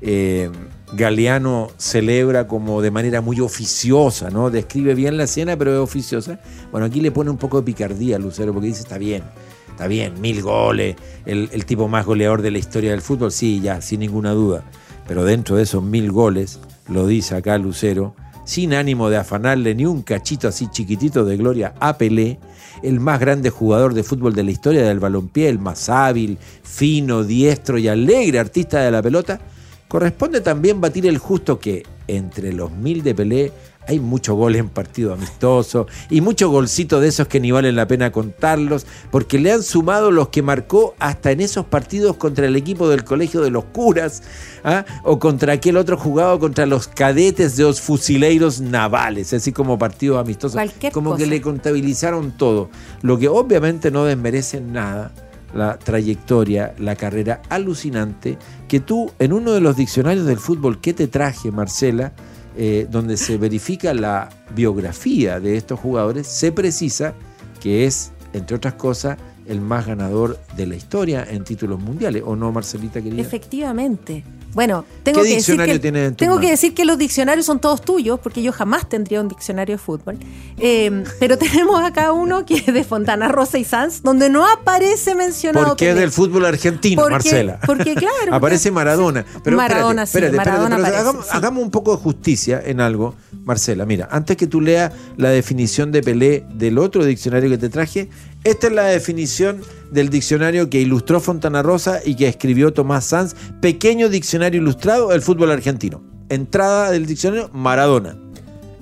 eh, 0.00 0.50
Galeano 0.92 1.70
celebra 1.76 2.46
como 2.46 2.82
de 2.82 2.90
manera 2.90 3.20
muy 3.20 3.40
oficiosa, 3.40 4.30
¿no? 4.30 4.50
Describe 4.50 4.94
bien 4.94 5.16
la 5.16 5.24
escena, 5.24 5.56
pero 5.56 5.72
es 5.72 5.78
oficiosa. 5.78 6.40
Bueno, 6.70 6.86
aquí 6.86 7.00
le 7.00 7.10
pone 7.10 7.30
un 7.30 7.36
poco 7.36 7.58
de 7.58 7.64
picardía 7.64 8.16
a 8.16 8.18
Lucero 8.18 8.52
porque 8.52 8.68
dice, 8.68 8.82
está 8.82 8.98
bien, 8.98 9.22
está 9.70 9.86
bien, 9.86 10.20
mil 10.20 10.42
goles, 10.42 10.96
el, 11.26 11.48
el 11.52 11.64
tipo 11.66 11.88
más 11.88 12.06
goleador 12.06 12.42
de 12.42 12.50
la 12.50 12.58
historia 12.58 12.90
del 12.90 13.02
fútbol, 13.02 13.32
sí, 13.32 13.60
ya, 13.60 13.80
sin 13.80 14.00
ninguna 14.00 14.32
duda. 14.32 14.64
Pero 15.06 15.24
dentro 15.24 15.56
de 15.56 15.62
esos 15.62 15.82
mil 15.82 16.12
goles, 16.12 16.60
lo 16.88 17.06
dice 17.06 17.34
acá 17.34 17.58
Lucero, 17.58 18.14
sin 18.44 18.72
ánimo 18.72 19.10
de 19.10 19.18
afanarle 19.18 19.74
ni 19.74 19.84
un 19.84 20.02
cachito 20.02 20.48
así 20.48 20.68
chiquitito 20.68 21.24
de 21.24 21.36
gloria 21.36 21.74
a 21.80 21.98
Pelé, 21.98 22.38
el 22.82 23.00
más 23.00 23.20
grande 23.20 23.50
jugador 23.50 23.94
de 23.94 24.02
fútbol 24.02 24.34
de 24.34 24.44
la 24.44 24.50
historia 24.50 24.84
del 24.84 25.00
balompié, 25.00 25.48
el 25.48 25.58
más 25.58 25.88
hábil, 25.88 26.38
fino, 26.62 27.24
diestro 27.24 27.78
y 27.78 27.88
alegre 27.88 28.38
artista 28.38 28.80
de 28.80 28.90
la 28.90 29.02
pelota, 29.02 29.40
corresponde 29.88 30.40
también 30.40 30.80
batir 30.80 31.06
el 31.06 31.18
justo 31.18 31.58
que 31.58 31.84
entre 32.06 32.52
los 32.52 32.72
mil 32.72 33.02
de 33.02 33.14
Pelé 33.14 33.52
hay 33.88 34.00
muchos 34.00 34.36
goles 34.36 34.60
en 34.60 34.68
partido 34.68 35.14
amistoso 35.14 35.86
y 36.10 36.20
muchos 36.20 36.50
golcitos 36.50 37.00
de 37.00 37.08
esos 37.08 37.26
que 37.26 37.40
ni 37.40 37.50
valen 37.50 37.74
la 37.74 37.88
pena 37.88 38.12
contarlos, 38.12 38.86
porque 39.10 39.38
le 39.38 39.50
han 39.50 39.62
sumado 39.62 40.10
los 40.10 40.28
que 40.28 40.42
marcó 40.42 40.94
hasta 40.98 41.30
en 41.30 41.40
esos 41.40 41.64
partidos 41.64 42.16
contra 42.16 42.46
el 42.46 42.54
equipo 42.54 42.90
del 42.90 43.04
Colegio 43.04 43.40
de 43.40 43.50
los 43.50 43.64
Curas, 43.64 44.22
¿ah? 44.62 44.84
o 45.04 45.18
contra 45.18 45.54
aquel 45.54 45.78
otro 45.78 45.96
jugado 45.96 46.38
contra 46.38 46.66
los 46.66 46.86
cadetes 46.86 47.56
de 47.56 47.62
los 47.62 47.80
fusileiros 47.80 48.60
navales, 48.60 49.32
así 49.32 49.52
como 49.52 49.78
partidos 49.78 50.20
amistosos. 50.20 50.52
Cualquier 50.52 50.92
como 50.92 51.16
que 51.16 51.26
le 51.26 51.40
contabilizaron 51.40 52.32
todo, 52.32 52.68
lo 53.00 53.18
que 53.18 53.28
obviamente 53.28 53.90
no 53.90 54.04
desmerece 54.04 54.60
nada 54.60 55.12
la 55.54 55.78
trayectoria, 55.78 56.74
la 56.78 56.94
carrera 56.94 57.40
alucinante 57.48 58.36
que 58.68 58.80
tú 58.80 59.10
en 59.18 59.32
uno 59.32 59.52
de 59.52 59.62
los 59.62 59.76
diccionarios 59.76 60.26
del 60.26 60.36
fútbol 60.36 60.78
que 60.78 60.92
te 60.92 61.08
traje, 61.08 61.50
Marcela, 61.50 62.12
eh, 62.60 62.88
donde 62.90 63.16
se 63.16 63.36
verifica 63.36 63.94
la 63.94 64.30
biografía 64.52 65.38
de 65.38 65.56
estos 65.56 65.78
jugadores, 65.78 66.26
se 66.26 66.50
precisa 66.50 67.14
que 67.60 67.86
es, 67.86 68.10
entre 68.32 68.56
otras 68.56 68.74
cosas, 68.74 69.16
el 69.46 69.60
más 69.60 69.86
ganador 69.86 70.40
de 70.56 70.66
la 70.66 70.74
historia 70.74 71.24
en 71.28 71.44
títulos 71.44 71.80
mundiales, 71.80 72.24
¿o 72.26 72.34
no, 72.34 72.50
Marcelita 72.50 73.00
querida? 73.00 73.22
Efectivamente. 73.22 74.24
Bueno, 74.54 74.84
tengo, 75.02 75.22
¿Qué 75.22 75.28
que 75.28 75.34
decir, 75.36 75.56
que, 75.58 75.78
tus 75.78 76.16
tengo 76.16 76.40
que 76.40 76.50
decir 76.50 76.74
que 76.74 76.84
los 76.84 76.96
diccionarios 76.98 77.44
son 77.44 77.60
todos 77.60 77.82
tuyos, 77.82 78.18
porque 78.18 78.42
yo 78.42 78.50
jamás 78.52 78.88
tendría 78.88 79.20
un 79.20 79.28
diccionario 79.28 79.74
de 79.76 79.78
fútbol. 79.78 80.16
Eh, 80.58 81.04
pero 81.20 81.36
tenemos 81.38 81.80
acá 81.82 82.12
uno 82.12 82.46
que 82.46 82.56
es 82.56 82.66
de 82.66 82.82
Fontana 82.84 83.28
Rosa 83.28 83.58
y 83.58 83.64
Sanz, 83.64 84.02
donde 84.02 84.30
no 84.30 84.46
aparece 84.50 85.14
mencionado. 85.14 85.68
Porque 85.68 85.90
es 85.90 85.96
del 85.96 86.10
fútbol 86.10 86.46
argentino, 86.46 87.02
Porque- 87.02 87.12
Marcela. 87.12 87.60
porque, 87.66 87.94
claro, 87.96 88.34
Aparece 88.34 88.70
Maradona. 88.70 89.24
Pero 89.44 89.56
Maradona, 89.56 90.06
sí, 90.06 90.10
espérate, 90.10 90.36
espérate, 90.36 90.50
Maradona 90.50 90.76
espérate, 90.76 90.96
aparece, 90.96 91.08
hagamos, 91.08 91.26
sí. 91.26 91.30
hagamos 91.34 91.62
un 91.62 91.70
poco 91.70 91.96
de 91.96 92.02
justicia 92.02 92.62
en 92.64 92.80
algo, 92.80 93.14
Marcela. 93.44 93.84
Mira, 93.84 94.08
antes 94.10 94.36
que 94.36 94.46
tú 94.46 94.60
leas 94.60 94.92
la 95.16 95.30
definición 95.30 95.92
de 95.92 96.02
Pelé 96.02 96.46
del 96.54 96.78
otro 96.78 97.04
diccionario 97.04 97.50
que 97.50 97.58
te 97.58 97.68
traje, 97.68 98.08
esta 98.44 98.68
es 98.68 98.72
la 98.72 98.84
definición 98.84 99.62
del 99.90 100.10
diccionario 100.10 100.70
que 100.70 100.80
ilustró 100.80 101.20
Fontana 101.20 101.62
Rosa 101.62 102.00
y 102.04 102.14
que 102.14 102.28
escribió 102.28 102.72
Tomás 102.72 103.06
Sanz, 103.06 103.34
pequeño 103.60 104.08
diccionario 104.08 104.60
ilustrado 104.60 105.08
del 105.08 105.22
fútbol 105.22 105.50
argentino. 105.50 106.02
Entrada 106.28 106.90
del 106.90 107.06
diccionario, 107.06 107.50
Maradona. 107.52 108.16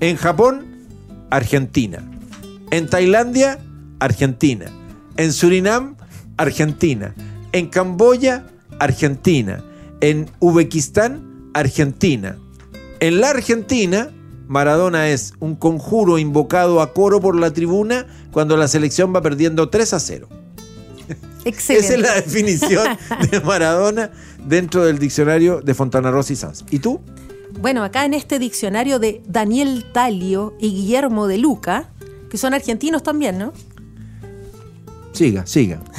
En 0.00 0.16
Japón, 0.16 0.86
Argentina. 1.30 2.02
En 2.70 2.88
Tailandia, 2.88 3.58
Argentina. 3.98 4.66
En 5.16 5.32
Surinam, 5.32 5.96
Argentina. 6.36 7.14
En 7.52 7.68
Camboya, 7.68 8.46
Argentina. 8.78 9.64
En 10.00 10.28
Uzbekistán, 10.40 11.50
Argentina. 11.54 12.36
En 13.00 13.20
la 13.20 13.30
Argentina, 13.30 14.10
Maradona 14.48 15.08
es 15.08 15.32
un 15.40 15.56
conjuro 15.56 16.18
invocado 16.18 16.80
a 16.80 16.92
coro 16.92 17.20
por 17.20 17.38
la 17.38 17.52
tribuna 17.52 18.06
cuando 18.30 18.56
la 18.56 18.68
selección 18.68 19.14
va 19.14 19.22
perdiendo 19.22 19.68
3 19.68 19.92
a 19.92 20.00
0. 20.00 20.28
Excelente. 21.44 21.86
Esa 21.86 21.94
es 21.94 22.00
la 22.00 22.14
definición 22.14 22.98
de 23.30 23.40
Maradona 23.40 24.10
dentro 24.46 24.84
del 24.84 24.98
diccionario 24.98 25.60
de 25.60 25.74
Fontana 25.74 26.10
Rosa 26.10 26.32
y 26.32 26.36
Sanz. 26.36 26.64
¿Y 26.70 26.80
tú? 26.80 27.00
Bueno, 27.60 27.84
acá 27.84 28.04
en 28.04 28.14
este 28.14 28.38
diccionario 28.38 28.98
de 28.98 29.22
Daniel 29.26 29.86
Talio 29.92 30.54
y 30.60 30.70
Guillermo 30.70 31.26
de 31.26 31.38
Luca, 31.38 31.90
que 32.30 32.36
son 32.36 32.52
argentinos 32.52 33.02
también, 33.02 33.38
¿no? 33.38 33.52
Siga, 35.12 35.46
siga. 35.46 35.80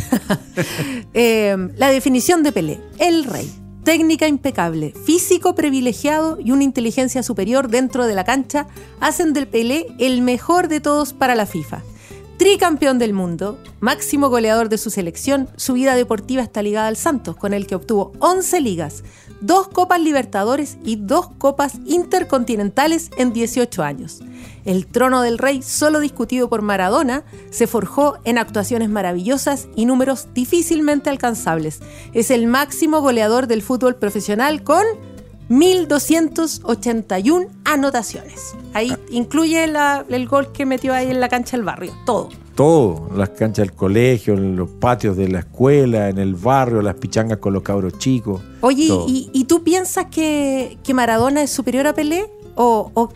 Eh, 1.14 1.56
la 1.78 1.90
definición 1.90 2.44
de 2.44 2.52
Pelé. 2.52 2.80
El 3.00 3.24
rey. 3.24 3.52
Técnica 3.88 4.28
impecable, 4.28 4.92
físico 5.06 5.56
privilegiado 5.56 6.38
y 6.44 6.52
una 6.52 6.66
inteligencia 6.66 7.24
superior 7.24 7.70
dentro 7.70 8.06
de 8.06 8.16
la 8.16 8.26
cancha 8.26 8.68
hacen 9.00 9.32
del 9.32 9.48
Pelé 9.48 9.88
el 9.98 10.22
mejor 10.22 10.68
de 10.68 10.82
todos 10.82 11.14
para 11.14 11.36
la 11.36 11.46
FIFA. 11.46 11.84
Tricampeón 12.38 13.00
del 13.00 13.14
mundo, 13.14 13.58
máximo 13.80 14.30
goleador 14.30 14.70
de 14.70 14.78
su 14.78 14.92
selección, 14.92 15.50
su 15.56 15.74
vida 15.74 15.96
deportiva 15.96 16.44
está 16.44 16.62
ligada 16.62 16.88
al 16.88 16.96
Santos, 16.96 17.36
con 17.36 17.52
el 17.52 17.66
que 17.66 17.74
obtuvo 17.74 18.14
11 18.20 18.62
ligas, 18.62 19.04
dos 19.42 19.68
Copas 19.70 20.00
Libertadores 20.00 20.78
y 20.84 20.98
dos 20.98 21.30
Copas 21.40 21.80
Intercontinentales 21.88 23.10
en 23.18 23.34
18 23.34 23.82
años. 23.82 24.20
El 24.66 24.86
trono 24.86 25.24
del 25.24 25.40
rey, 25.40 25.64
solo 25.64 26.00
discutido 26.00 26.48
por 26.48 26.62
Maradona, 26.62 27.24
se 27.50 27.66
forjó 27.66 28.20
en 28.24 28.38
actuaciones 28.38 28.90
maravillosas 28.90 29.68
y 29.76 29.88
números 29.88 30.28
difícilmente 30.36 31.10
alcanzables. 31.10 31.80
Es 32.14 32.30
el 32.30 32.46
máximo 32.46 33.02
goleador 33.02 33.48
del 33.48 33.64
fútbol 33.64 33.96
profesional 33.96 34.64
con 34.64 34.84
1.281 35.50 37.48
anotaciones. 37.66 38.56
Ahí 38.74 38.94
incluye 39.12 39.68
la- 39.68 40.06
el 40.10 40.28
gol 40.28 40.52
que 40.52 40.66
metió 40.66 40.94
ahí 40.94 41.10
en 41.12 41.20
la 41.20 41.30
cancha 41.30 41.58
del 41.58 41.66
barrio, 41.66 41.94
todo. 42.06 42.30
Todo, 42.56 43.10
las 43.16 43.30
canchas 43.30 43.68
del 43.68 43.74
colegio, 43.76 44.34
en 44.34 44.56
los 44.56 44.68
patios 44.70 45.16
de 45.16 45.28
la 45.28 45.40
escuela, 45.40 46.10
en 46.10 46.18
el 46.18 46.34
barrio, 46.36 46.82
las 46.82 46.96
pichangas 46.96 47.38
con 47.38 47.54
los 47.54 47.62
cabros 47.62 48.00
chicos. 48.00 48.42
Oye. 48.62 48.88
¿y, 49.08 49.30
y 49.32 49.44
tú 49.46 49.64
piensas 49.64 50.08
que, 50.08 50.78
que 50.84 50.94
Maradona 50.96 51.44
es 51.44 51.52
superior 51.52 51.86
a 51.86 51.94
Pelé? 51.94 52.32
¿O, 52.56 52.90
o 52.96 53.10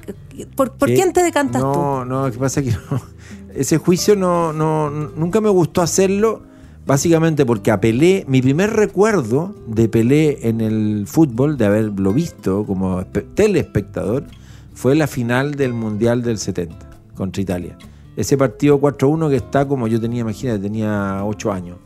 por, 0.55 0.73
por 0.73 0.87
quién 0.89 1.11
te 1.13 1.23
decantas 1.23 1.63
no, 1.63 1.71
tú? 1.71 1.79
No, 1.79 2.05
no, 2.05 2.25
lo 2.27 2.31
que 2.31 2.37
pasa 2.37 2.59
es 2.59 2.67
que 2.67 2.71
no. 2.91 3.01
ese 3.55 3.79
juicio 3.79 4.15
no, 4.15 4.53
no, 4.53 4.91
nunca 4.91 5.41
me 5.41 5.49
gustó 5.49 5.81
hacerlo, 5.81 6.43
básicamente 6.85 7.45
porque 7.45 7.71
a 7.71 7.79
Pelé, 7.81 8.25
mi 8.27 8.41
primer 8.41 8.71
recuerdo 8.71 9.55
de 9.67 9.87
Pelé 9.89 10.47
en 10.47 10.61
el 10.61 11.05
fútbol, 11.07 11.57
de 11.57 11.65
haberlo 11.65 12.13
visto 12.13 12.65
como 12.65 13.01
espe- 13.01 13.25
telespectador, 13.33 14.25
fue 14.73 14.95
la 14.95 15.07
final 15.07 15.55
del 15.55 15.73
Mundial 15.73 16.23
del 16.23 16.37
70 16.37 16.75
contra 17.15 17.41
Italia. 17.41 17.77
Ese 18.17 18.37
partido 18.37 18.79
4-1 18.81 19.29
que 19.29 19.35
está 19.37 19.67
como 19.67 19.87
yo 19.87 19.99
tenía, 20.01 20.21
imagínate, 20.21 20.59
tenía 20.59 21.21
8 21.23 21.51
años. 21.51 21.77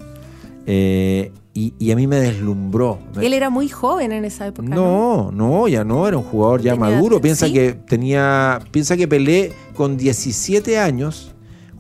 Eh, 0.66 1.32
y, 1.54 1.74
y 1.78 1.92
a 1.92 1.96
mí 1.96 2.08
me 2.08 2.18
deslumbró. 2.18 3.00
Él 3.22 3.34
era 3.34 3.50
muy 3.50 3.70
joven 3.70 4.12
en 4.12 4.26
esa 4.26 4.48
época. 4.48 4.68
¿no? 4.68 4.76
no, 4.76 5.32
no, 5.32 5.68
ya 5.68 5.84
no, 5.84 6.08
era 6.08 6.18
un 6.18 6.24
jugador 6.24 6.62
ya 6.62 6.76
maduro. 6.76 7.22
Piensa 7.22 7.46
¿sí? 7.48 7.54
que 7.54 7.74
tenía, 7.74 8.60
piensa 8.72 8.98
que 8.98 9.08
Pelé 9.08 9.54
con 9.76 9.96
17 9.98 10.80
años 10.80 11.35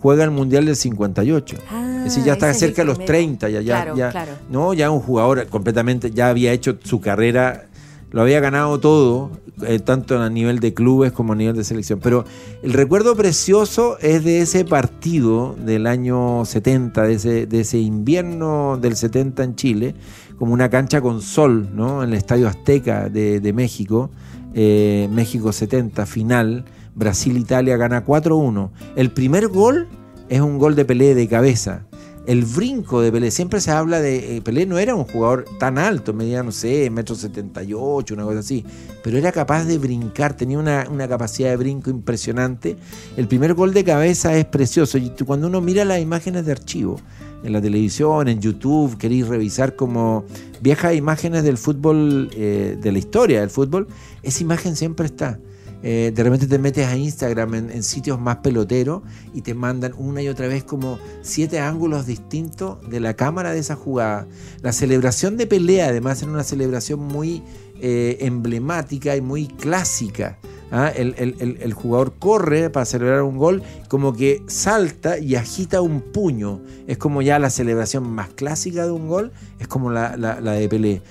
juega 0.05 0.23
el 0.23 0.29
Mundial 0.29 0.65
del 0.67 0.75
58. 0.75 1.57
Ah, 1.71 1.93
es 1.97 2.03
decir, 2.13 2.23
ya 2.23 2.33
está 2.33 2.53
cerca 2.53 2.83
de 2.83 2.85
los 2.85 2.97
primero. 2.97 3.07
30, 3.07 3.49
ya, 3.49 3.61
ya, 3.61 3.73
Claro, 3.81 3.97
ya- 3.97 4.11
claro. 4.11 4.31
no, 4.51 4.71
ya 4.75 4.91
un 4.91 4.99
jugador 4.99 5.47
completamente, 5.47 6.11
ya 6.11 6.29
había 6.29 6.51
hecho 6.53 6.77
su 6.83 7.01
carrera, 7.01 7.65
lo 8.11 8.21
había 8.21 8.39
ganado 8.39 8.79
todo, 8.79 9.31
eh, 9.65 9.79
tanto 9.79 10.19
a 10.21 10.29
nivel 10.29 10.59
de 10.59 10.75
clubes 10.75 11.11
como 11.11 11.33
a 11.33 11.35
nivel 11.35 11.55
de 11.55 11.63
selección. 11.63 11.99
Pero 12.03 12.23
el 12.61 12.73
recuerdo 12.73 13.15
precioso 13.15 13.97
es 13.99 14.23
de 14.23 14.41
ese 14.41 14.63
partido 14.63 15.55
del 15.57 15.87
año 15.87 16.45
70, 16.45 17.01
de 17.01 17.13
ese, 17.15 17.47
de 17.47 17.61
ese 17.61 17.79
invierno 17.79 18.77
del 18.79 18.95
70 18.95 19.43
en 19.43 19.55
Chile, 19.55 19.95
como 20.37 20.53
una 20.53 20.69
cancha 20.69 21.01
con 21.01 21.21
sol, 21.21 21.69
¿no? 21.73 22.03
En 22.03 22.09
el 22.09 22.15
Estadio 22.15 22.47
Azteca 22.47 23.09
de, 23.09 23.53
México, 23.53 24.09
eh, 24.53 25.07
México 25.11 25.51
70, 25.51 26.05
final, 26.05 26.65
Brasil-Italia 26.95 27.77
gana 27.77 28.05
4-1. 28.05 28.71
El 28.95 29.11
primer 29.11 29.47
gol 29.47 29.87
es 30.29 30.41
un 30.41 30.57
gol 30.57 30.75
de 30.75 30.85
Pelé 30.85 31.15
de 31.15 31.27
cabeza. 31.27 31.85
El 32.25 32.43
brinco 32.43 33.01
de 33.01 33.11
Pelé, 33.11 33.29
siempre 33.29 33.61
se 33.61 33.69
habla 33.69 34.01
de. 34.01 34.37
eh, 34.37 34.41
Pelé 34.41 34.65
no 34.65 34.79
era 34.79 34.95
un 34.95 35.03
jugador 35.03 35.45
tan 35.59 35.77
alto, 35.77 36.11
medía, 36.11 36.41
no 36.41 36.51
sé, 36.51 36.89
metro 36.89 37.15
78, 37.15 38.15
una 38.15 38.23
cosa 38.23 38.39
así, 38.39 38.65
pero 39.03 39.19
era 39.19 39.31
capaz 39.31 39.65
de 39.65 39.77
brincar, 39.77 40.35
tenía 40.35 40.57
una, 40.57 41.07
capacidad 41.07 41.51
de 41.51 41.57
brinco 41.57 41.91
impresionante. 41.91 42.77
El 43.15 43.27
primer 43.27 43.53
gol 43.53 43.73
de 43.75 43.83
cabeza 43.83 44.35
es 44.35 44.45
precioso. 44.45 44.97
Y 44.97 45.11
cuando 45.23 45.45
uno 45.47 45.61
mira 45.61 45.85
las 45.85 45.99
imágenes 45.99 46.45
de 46.47 46.53
archivo 46.53 46.99
en 47.45 47.53
la 47.53 47.61
televisión, 47.61 48.27
en 48.27 48.41
YouTube, 48.41 48.97
queréis 48.97 49.27
revisar 49.27 49.75
como 49.75 50.25
viejas 50.61 50.95
imágenes 50.95 51.43
del 51.43 51.57
fútbol, 51.57 52.29
eh, 52.33 52.77
de 52.81 52.91
la 52.91 52.97
historia 52.97 53.41
del 53.41 53.51
fútbol, 53.51 53.87
esa 54.23 54.41
imagen 54.41 54.75
siempre 54.75 55.05
está. 55.05 55.39
Eh, 55.83 56.11
de 56.15 56.23
repente 56.23 56.47
te 56.47 56.57
metes 56.57 56.87
a 56.87 56.97
Instagram 56.97 57.53
en, 57.53 57.83
sitios 57.83 58.19
más 58.19 58.37
peloteros 58.37 59.03
y 59.35 59.41
te 59.41 59.53
mandan 59.53 59.93
una 59.95 60.23
y 60.23 60.27
otra 60.27 60.47
vez 60.47 60.63
como 60.63 60.97
siete 61.21 61.59
ángulos 61.59 62.07
distintos 62.07 62.79
de 62.89 62.99
la 62.99 63.13
cámara 63.13 63.51
de 63.51 63.59
esa 63.59 63.75
jugada. 63.75 64.27
La 64.63 64.71
celebración 64.71 65.37
de 65.37 65.45
pelea 65.45 65.89
además 65.89 66.23
era 66.23 66.31
una 66.31 66.43
celebración 66.43 67.01
muy 67.01 67.43
eh, 67.79 68.17
emblemática 68.21 69.15
y 69.15 69.21
muy 69.21 69.45
clásica. 69.45 70.39
¿Ah? 70.75 70.89
El, 70.89 71.15
el- 71.17 71.57
el- 71.61 71.73
jugador 71.73 72.13
corre 72.19 72.69
para 72.69 72.85
celebrar 72.85 73.21
un 73.23 73.37
gol, 73.37 73.63
como 73.87 74.13
que 74.13 74.41
salta 74.47 75.17
y 75.17 75.35
agita 75.35 75.81
un 75.81 76.01
puño. 76.01 76.61
Es 76.87 76.97
como 76.97 77.21
ya 77.21 77.39
la 77.39 77.49
celebración 77.49 78.09
más 78.09 78.29
clásica 78.29 78.85
de 78.85 78.91
un 78.91 79.07
gol, 79.07 79.31
es 79.59 79.67
como 79.67 79.91
la, 79.91 80.17
la- 80.17 80.41
de 80.41 80.67
Pelé. 80.69 81.01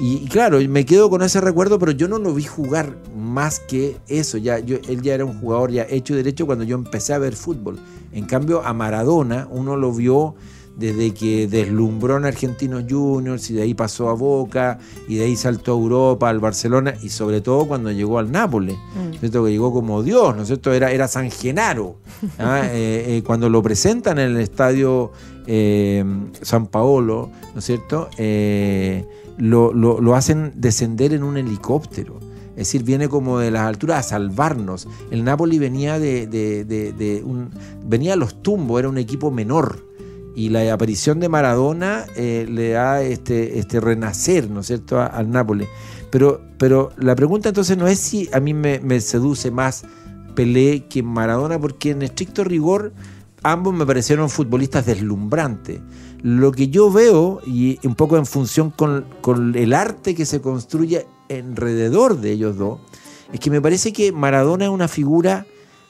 Y, 0.00 0.16
y 0.16 0.26
claro, 0.26 0.58
me 0.68 0.84
quedo 0.84 1.08
con 1.08 1.22
ese 1.22 1.40
recuerdo, 1.40 1.78
pero 1.78 1.92
yo 1.92 2.08
no 2.08 2.18
lo 2.18 2.34
vi 2.34 2.42
jugar 2.44 2.96
más 3.16 3.60
que 3.60 3.96
eso. 4.08 4.38
Ya, 4.38 4.56
él 4.56 5.00
ya 5.02 5.14
era 5.14 5.24
un 5.24 5.38
jugador 5.40 5.70
ya 5.70 5.86
hecho 5.88 6.14
y 6.14 6.16
derecho 6.16 6.46
cuando 6.46 6.64
yo 6.64 6.74
empecé 6.76 7.14
a 7.14 7.18
ver 7.18 7.34
fútbol. 7.36 7.78
En 8.12 8.24
cambio, 8.26 8.64
a 8.64 8.72
Maradona 8.74 9.46
uno 9.50 9.76
lo 9.76 9.92
vio 9.92 10.34
desde 10.76 11.14
que 11.14 11.46
deslumbró 11.46 12.16
en 12.16 12.24
Argentinos 12.24 12.84
Juniors 12.88 13.48
y 13.50 13.54
de 13.54 13.62
ahí 13.62 13.74
pasó 13.74 14.08
a 14.08 14.14
Boca 14.14 14.78
y 15.08 15.16
de 15.16 15.24
ahí 15.24 15.36
saltó 15.36 15.72
a 15.72 15.74
Europa, 15.78 16.28
al 16.28 16.40
Barcelona 16.40 16.94
y 17.02 17.10
sobre 17.10 17.40
todo 17.40 17.66
cuando 17.68 17.90
llegó 17.92 18.18
al 18.18 18.32
Nápoles, 18.32 18.76
Mm. 18.76 19.18
¿cierto? 19.20 19.44
que 19.44 19.50
llegó 19.52 19.72
como 19.72 20.02
Dios, 20.02 20.34
¿no 20.34 20.42
es 20.42 20.48
cierto? 20.48 20.72
Era, 20.72 20.90
era 20.90 21.06
San 21.08 21.30
Genaro. 21.30 21.96
¿ah? 22.38 22.62
Eh, 22.72 23.04
eh, 23.18 23.22
cuando 23.24 23.48
lo 23.48 23.62
presentan 23.62 24.18
en 24.18 24.32
el 24.32 24.38
estadio 24.40 25.12
eh, 25.46 26.04
San 26.42 26.66
Paolo, 26.66 27.30
¿no 27.52 27.58
es 27.58 27.64
cierto? 27.64 28.08
Lo, 29.36 29.72
lo- 29.72 30.00
lo 30.00 30.14
hacen 30.14 30.52
descender 30.56 31.12
en 31.12 31.22
un 31.22 31.36
helicóptero. 31.36 32.18
Es 32.52 32.68
decir, 32.68 32.84
viene 32.84 33.08
como 33.08 33.40
de 33.40 33.50
las 33.50 33.62
alturas 33.62 33.98
a 34.06 34.08
salvarnos. 34.10 34.86
El 35.10 35.24
Napoli 35.24 35.58
venía 35.58 35.98
de, 35.98 36.26
de- 36.28 36.64
de- 36.64 36.92
de 36.92 37.22
un, 37.24 37.50
venía 37.84 38.12
a 38.12 38.16
los 38.16 38.42
tumbos, 38.42 38.78
era 38.78 38.88
un 38.88 38.98
equipo 38.98 39.30
menor. 39.32 39.84
Y 40.34 40.48
la 40.48 40.72
aparición 40.72 41.20
de 41.20 41.28
Maradona 41.28 42.06
eh, 42.16 42.46
le 42.48 42.70
da 42.70 43.02
este, 43.02 43.58
este 43.58 43.80
renacer, 43.80 44.50
¿no 44.50 44.60
es 44.60 44.66
cierto?, 44.66 45.00
al 45.00 45.30
Nápoles. 45.30 45.68
Pero, 46.10 46.40
pero 46.58 46.90
la 46.96 47.14
pregunta 47.14 47.48
entonces 47.48 47.76
no 47.76 47.86
es 47.86 47.98
si 47.98 48.28
a 48.32 48.40
mí 48.40 48.54
me, 48.54 48.80
me 48.80 49.00
seduce 49.00 49.50
más 49.50 49.84
Pelé 50.34 50.86
que 50.88 51.02
Maradona, 51.02 51.58
porque 51.58 51.90
en 51.90 52.02
estricto 52.02 52.42
rigor 52.42 52.92
ambos 53.42 53.74
me 53.74 53.86
parecieron 53.86 54.28
futbolistas 54.28 54.86
deslumbrantes. 54.86 55.80
Lo 56.22 56.50
que 56.52 56.68
yo 56.68 56.90
veo, 56.90 57.40
y 57.46 57.78
un 57.86 57.94
poco 57.94 58.16
en 58.16 58.26
función 58.26 58.70
con, 58.70 59.04
con 59.20 59.54
el 59.54 59.74
arte 59.74 60.14
que 60.14 60.26
se 60.26 60.40
construye 60.40 61.06
alrededor 61.30 62.20
de 62.20 62.32
ellos 62.32 62.56
dos, 62.56 62.80
es 63.32 63.40
que 63.40 63.50
me 63.50 63.60
parece 63.60 63.92
que 63.92 64.10
Maradona 64.10 64.64
es 64.64 64.70
una 64.70 64.88
figura 64.88 65.46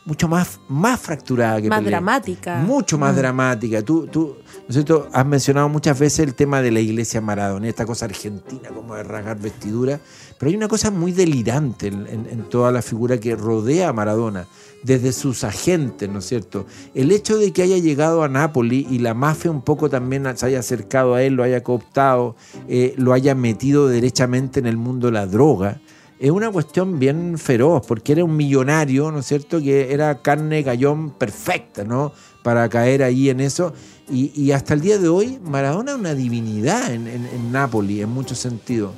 mucho 0.06 0.28
más, 0.28 0.60
más 0.68 1.00
fracturada 1.00 1.62
que 1.62 1.68
Más 1.68 1.78
Pelé. 1.78 1.90
dramática. 1.90 2.56
Mucho 2.58 2.98
más 2.98 3.14
Mm. 3.14 3.16
dramática. 3.16 3.82
Tú, 3.82 4.06
tú, 4.06 4.36
¿no 4.44 4.68
es 4.68 4.74
cierto? 4.74 5.08
Has 5.12 5.24
mencionado 5.26 5.68
muchas 5.68 5.98
veces 5.98 6.20
el 6.20 6.34
tema 6.34 6.60
de 6.60 6.70
la 6.70 6.80
iglesia 6.80 7.20
Maradona, 7.20 7.68
esta 7.68 7.86
cosa 7.86 8.04
argentina 8.04 8.68
como 8.68 8.94
de 8.96 9.02
rasgar 9.02 9.38
vestidura, 9.40 10.00
pero 10.38 10.50
hay 10.50 10.56
una 10.56 10.68
cosa 10.68 10.90
muy 10.90 11.12
delirante 11.12 11.86
en, 11.86 12.06
en- 12.06 12.26
en 12.30 12.48
toda 12.50 12.70
la 12.70 12.82
figura 12.82 13.18
que 13.18 13.34
rodea 13.34 13.88
a 13.88 13.92
Maradona, 13.94 14.46
desde 14.82 15.12
sus 15.14 15.44
agentes, 15.44 16.10
¿no 16.10 16.18
es 16.18 16.26
cierto? 16.26 16.66
El 16.94 17.10
hecho 17.10 17.38
de 17.38 17.54
que 17.54 17.62
haya 17.62 17.78
llegado 17.78 18.22
a 18.22 18.28
Nápoli 18.28 18.86
y 18.90 18.98
la 18.98 19.14
mafia 19.14 19.50
un 19.50 19.62
poco 19.62 19.88
también 19.88 20.24
se 20.36 20.44
haya 20.44 20.58
acercado 20.58 21.14
a 21.14 21.22
él, 21.22 21.32
lo 21.32 21.42
haya 21.42 21.62
cooptado, 21.62 22.36
eh, 22.68 22.92
lo 22.98 23.14
haya 23.14 23.34
metido 23.34 23.88
derechamente 23.88 24.60
en 24.60 24.66
el 24.66 24.76
mundo 24.76 25.06
de 25.06 25.12
la 25.14 25.26
droga, 25.26 25.80
es 26.24 26.30
una 26.30 26.50
cuestión 26.50 26.98
bien 26.98 27.36
feroz, 27.38 27.84
porque 27.86 28.12
era 28.12 28.24
un 28.24 28.34
millonario, 28.36 29.10
¿no 29.12 29.18
es 29.18 29.26
cierto?, 29.26 29.60
que 29.60 29.92
era 29.92 30.22
carne 30.22 30.62
gallón 30.62 31.10
perfecta, 31.10 31.84
¿no?, 31.84 32.12
para 32.42 32.68
caer 32.68 33.02
ahí 33.02 33.28
en 33.30 33.40
eso. 33.40 33.72
Y, 34.10 34.30
y 34.34 34.52
hasta 34.52 34.74
el 34.74 34.80
día 34.80 34.98
de 34.98 35.08
hoy, 35.08 35.38
Maradona 35.44 35.92
es 35.92 35.98
una 35.98 36.14
divinidad 36.14 36.92
en, 36.92 37.06
en, 37.08 37.26
en 37.26 37.52
Nápoli, 37.52 38.00
en 38.02 38.10
muchos 38.10 38.38
sentidos. 38.38 38.92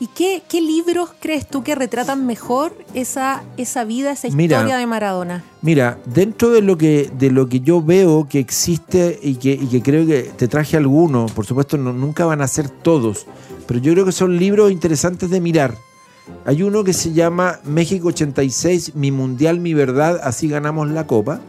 ¿Y 0.00 0.08
qué, 0.08 0.42
qué 0.48 0.60
libros 0.60 1.10
crees 1.20 1.46
tú 1.48 1.62
que 1.62 1.74
retratan 1.76 2.26
mejor 2.26 2.76
esa, 2.94 3.42
esa 3.56 3.84
vida, 3.84 4.10
esa 4.12 4.28
Mira. 4.30 4.56
historia 4.58 4.76
de 4.76 4.86
Maradona? 4.86 5.44
Mira, 5.62 5.98
dentro 6.06 6.50
de 6.50 6.60
lo 6.62 6.76
que, 6.76 7.10
de 7.16 7.30
lo 7.30 7.48
que 7.48 7.60
yo 7.60 7.80
veo 7.82 8.26
que 8.28 8.40
existe 8.40 9.18
y 9.22 9.36
que, 9.36 9.52
y 9.52 9.66
que 9.68 9.80
creo 9.82 10.04
que 10.06 10.22
te 10.36 10.48
traje 10.48 10.76
algunos, 10.76 11.30
por 11.32 11.46
supuesto 11.46 11.78
no- 11.78 11.92
nunca 11.92 12.24
van 12.26 12.42
a 12.42 12.48
ser 12.48 12.68
todos, 12.68 13.26
pero 13.66 13.78
yo 13.80 13.92
creo 13.92 14.04
que 14.04 14.12
son 14.12 14.36
libros 14.36 14.70
interesantes 14.72 15.30
de 15.30 15.40
mirar. 15.40 15.76
Hay 16.44 16.62
uno 16.62 16.84
que 16.84 16.92
se 16.92 17.12
llama 17.12 17.60
México 17.64 18.08
86, 18.08 18.94
Mi 18.94 19.10
Mundial, 19.10 19.60
Mi 19.60 19.74
Verdad, 19.74 20.20
así 20.22 20.48
ganamos 20.48 20.88
la 20.90 21.06
Copa, 21.06 21.40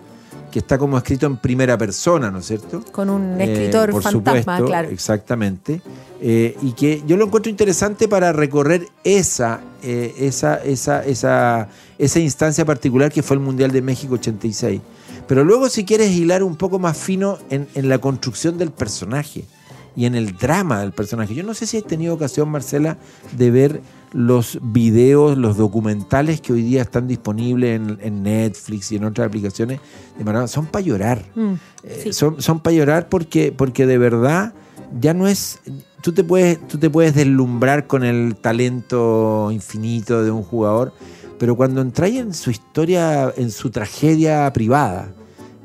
que 0.52 0.60
está 0.60 0.78
como 0.78 0.98
escrito 0.98 1.26
en 1.26 1.38
primera 1.38 1.78
persona, 1.78 2.32
¿no 2.32 2.40
es 2.40 2.46
cierto? 2.46 2.84
Con 2.92 3.10
un 3.10 3.40
Eh, 3.40 3.44
escritor 3.44 3.92
por 3.92 4.02
fantasma, 4.04 4.42
supuesto, 4.58 4.66
claro. 4.66 4.90
Exactamente. 4.90 5.82
Eh, 6.22 6.58
y 6.62 6.72
que 6.72 7.04
yo 7.06 7.18
lo 7.18 7.26
encuentro 7.26 7.50
interesante 7.50 8.08
para 8.08 8.32
recorrer 8.32 8.88
esa, 9.04 9.60
eh, 9.84 10.14
esa, 10.18 10.56
esa, 10.64 11.04
esa, 11.06 11.68
esa 11.98 12.20
instancia 12.20 12.64
particular 12.66 13.12
que 13.12 13.22
fue 13.22 13.36
el 13.36 13.42
Mundial 13.44 13.72
de 13.72 13.82
México 13.82 14.16
86. 14.16 14.82
Pero 15.28 15.44
luego 15.44 15.70
si 15.70 15.84
quieres 15.86 16.12
hilar 16.12 16.44
un 16.44 16.56
poco 16.56 16.80
más 16.80 16.98
fino 16.98 17.38
en, 17.50 17.68
en 17.76 17.90
la 17.90 17.98
construcción 17.98 18.58
del 18.58 18.72
personaje 18.72 19.46
y 19.96 20.06
en 20.06 20.16
el 20.16 20.38
drama 20.38 20.82
del 20.82 20.92
personaje. 20.92 21.34
Yo 21.34 21.44
no 21.44 21.54
sé 21.54 21.66
si 21.68 21.78
has 21.78 21.84
tenido 21.86 22.14
ocasión, 22.14 22.50
Marcela, 22.50 22.98
de 23.38 23.52
ver 23.52 23.82
los 24.12 24.60
videos, 24.62 25.38
los 25.38 25.58
documentales 25.58 26.40
que 26.42 26.54
hoy 26.54 26.62
día 26.64 26.82
están 26.82 27.08
disponibles 27.08 27.76
en, 27.76 27.98
en 28.02 28.24
Netflix 28.24 28.92
y 28.92 28.96
en 28.98 29.06
otras 29.06 29.28
aplicaciones 29.28 29.80
de 30.18 30.24
Maradona. 30.24 30.48
Son 30.48 30.66
para 30.68 30.86
llorar. 30.86 31.26
Mm, 31.36 31.54
Eh, 31.84 32.14
son, 32.14 32.42
son 32.42 32.60
para 32.62 32.76
llorar 32.76 33.10
porque, 33.10 33.52
porque 33.52 33.86
de 33.86 33.98
verdad 33.98 34.54
ya 35.00 35.14
no 35.14 35.28
es. 35.28 35.60
Tú 36.02 36.14
te, 36.14 36.24
puedes, 36.24 36.66
tú 36.68 36.78
te 36.78 36.90
puedes 36.90 37.16
deslumbrar 37.16 37.88
con 37.88 38.04
el 38.04 38.36
talento 38.36 39.50
infinito 39.52 40.24
de 40.24 40.30
un 40.32 40.44
jugador, 40.44 40.94
pero 41.40 41.56
cuando 41.56 41.82
entras 41.82 42.12
en 42.12 42.34
su 42.34 42.52
historia, 42.52 43.34
en 43.36 43.50
su 43.52 43.70
tragedia 43.72 44.52
privada, 44.54 45.12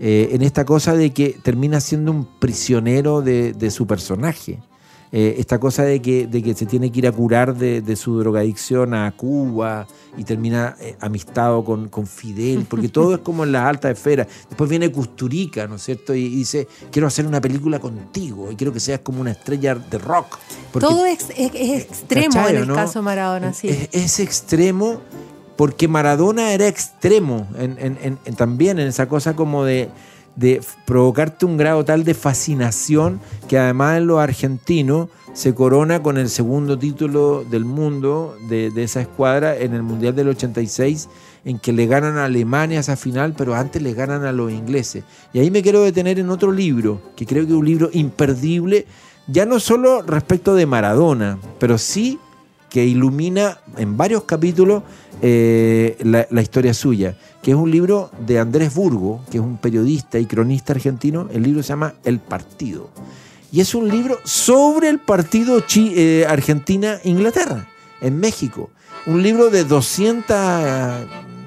eh, 0.01 0.31
en 0.33 0.43
esta 0.43 0.65
cosa 0.65 0.95
de 0.95 1.13
que 1.13 1.39
termina 1.43 1.81
siendo 1.81 2.11
un 2.11 2.25
prisionero 2.39 3.21
de, 3.23 3.53
de 3.53 3.71
su 3.71 3.87
personaje. 3.87 4.59
Eh, 5.13 5.35
esta 5.39 5.59
cosa 5.59 5.83
de 5.83 6.01
que, 6.01 6.29
de 6.29 6.41
que 6.41 6.55
se 6.55 6.67
tiene 6.67 6.93
que 6.93 7.01
ir 7.01 7.07
a 7.09 7.11
curar 7.11 7.57
de, 7.57 7.81
de 7.83 7.97
su 7.97 8.17
drogadicción 8.21 8.95
a 8.95 9.11
Cuba 9.11 9.89
y 10.17 10.23
termina 10.23 10.77
eh, 10.81 10.95
amistado 11.01 11.65
con, 11.65 11.89
con 11.89 12.07
Fidel, 12.07 12.65
porque 12.71 12.89
todo 12.97 13.15
es 13.17 13.21
como 13.21 13.43
en 13.43 13.51
las 13.51 13.65
altas 13.65 13.91
esferas. 13.91 14.29
Después 14.49 14.71
viene 14.71 14.93
Custurica, 14.93 15.67
¿no 15.67 15.75
es 15.75 15.83
cierto? 15.83 16.15
Y, 16.15 16.27
y 16.27 16.29
dice, 16.37 16.69
quiero 16.93 17.09
hacer 17.09 17.27
una 17.27 17.41
película 17.41 17.81
contigo 17.81 18.53
y 18.53 18.55
quiero 18.55 18.73
que 18.73 18.79
seas 18.79 19.01
como 19.01 19.21
una 19.21 19.33
estrella 19.33 19.75
de 19.75 19.99
rock. 19.99 20.39
Porque 20.73 20.87
Todo 20.87 21.05
es, 21.07 21.27
es- 21.37 21.51
es 21.57 21.83
extremo 21.87 22.35
¿cachai, 22.35 22.57
en 22.57 22.63
el 22.63 22.73
caso 22.73 23.03
Maradona, 23.03 23.53
sí. 23.53 23.69
es, 23.69 23.89
es 23.91 24.21
extremo 24.21 25.01
porque 25.61 25.89
Maradona 25.89 26.55
era 26.55 26.69
extremo 26.69 27.47
también 28.39 28.79
en 28.79 28.89
esa 28.89 29.11
cosa 29.11 29.37
como 29.37 29.67
de, 29.67 29.91
provocarte 30.87 31.45
un 31.45 31.59
grado 31.59 31.85
tal 31.85 32.03
de 32.03 32.15
fascinación 32.15 33.21
que 33.47 33.59
además 33.59 33.99
en 33.99 34.07
los 34.07 34.21
argentinos 34.21 35.11
se 35.35 35.55
corona 35.55 36.03
con 36.03 36.17
el 36.17 36.31
segundo 36.31 36.79
título 36.79 37.45
del 37.45 37.67
mundo 37.67 38.39
de, 38.49 38.71
de 38.71 38.85
esa 38.85 39.03
escuadra 39.03 39.55
en 39.55 39.75
el 39.75 39.83
Mundial 39.83 40.17
del 40.17 40.29
86 40.29 41.11
en 41.45 41.59
que 41.59 41.75
le 41.75 41.87
ganan 41.87 42.17
a 42.17 42.25
Alemania 42.25 42.81
esa 42.81 42.97
final, 42.97 43.35
pero 43.37 43.55
antes 43.55 43.83
le 43.83 43.93
ganan 43.93 44.25
a 44.25 44.33
los 44.33 44.51
ingleses. 44.51 45.05
Y 45.35 45.41
ahí 45.41 45.51
me 45.51 45.63
quiero 45.63 45.83
detener 45.83 46.19
en 46.19 46.31
otro 46.31 46.53
libro, 46.53 47.03
que 47.17 47.27
creo 47.27 47.45
que 47.45 47.53
es 47.53 47.59
un 47.59 47.67
libro 47.67 47.91
imperdible, 47.93 48.87
ya 49.27 49.45
no 49.45 49.61
solo 49.61 50.01
respecto 50.01 50.55
de 50.55 50.65
Maradona, 50.65 51.39
pero 51.59 51.77
sí 51.77 52.19
que 52.71 52.87
ilumina 52.87 53.59
en 53.77 53.97
varios 53.97 54.25
capítulos 54.25 54.83
eh, 55.21 55.99
la, 56.03 56.41
historia 56.41 56.73
suya, 56.73 57.17
que 57.43 57.51
es 57.51 57.57
un 57.57 57.71
libro 57.71 58.11
de 58.27 58.39
Andrés 58.39 58.73
Burgo, 58.73 59.23
que 59.31 59.39
es 59.39 59.43
un 59.43 59.59
periodista 59.59 60.19
y 60.19 60.27
cronista 60.27 60.73
argentino. 60.73 61.29
El 61.33 61.43
libro 61.43 61.63
se 61.63 61.71
llama 61.71 61.95
El 62.05 62.21
Partido. 62.21 62.89
Y 63.53 63.61
es 63.61 63.75
un 63.75 63.89
libro 63.89 64.19
sobre 64.25 64.89
el 64.89 65.01
partido 65.01 65.63
eh, 65.77 66.25
Argentina-Inglaterra, 66.29 67.69
en 68.01 68.19
México. 68.19 68.71
Un 69.07 69.23
libro 69.23 69.51
de 69.51 69.65
200, 69.65 70.25
eh, 70.31 71.07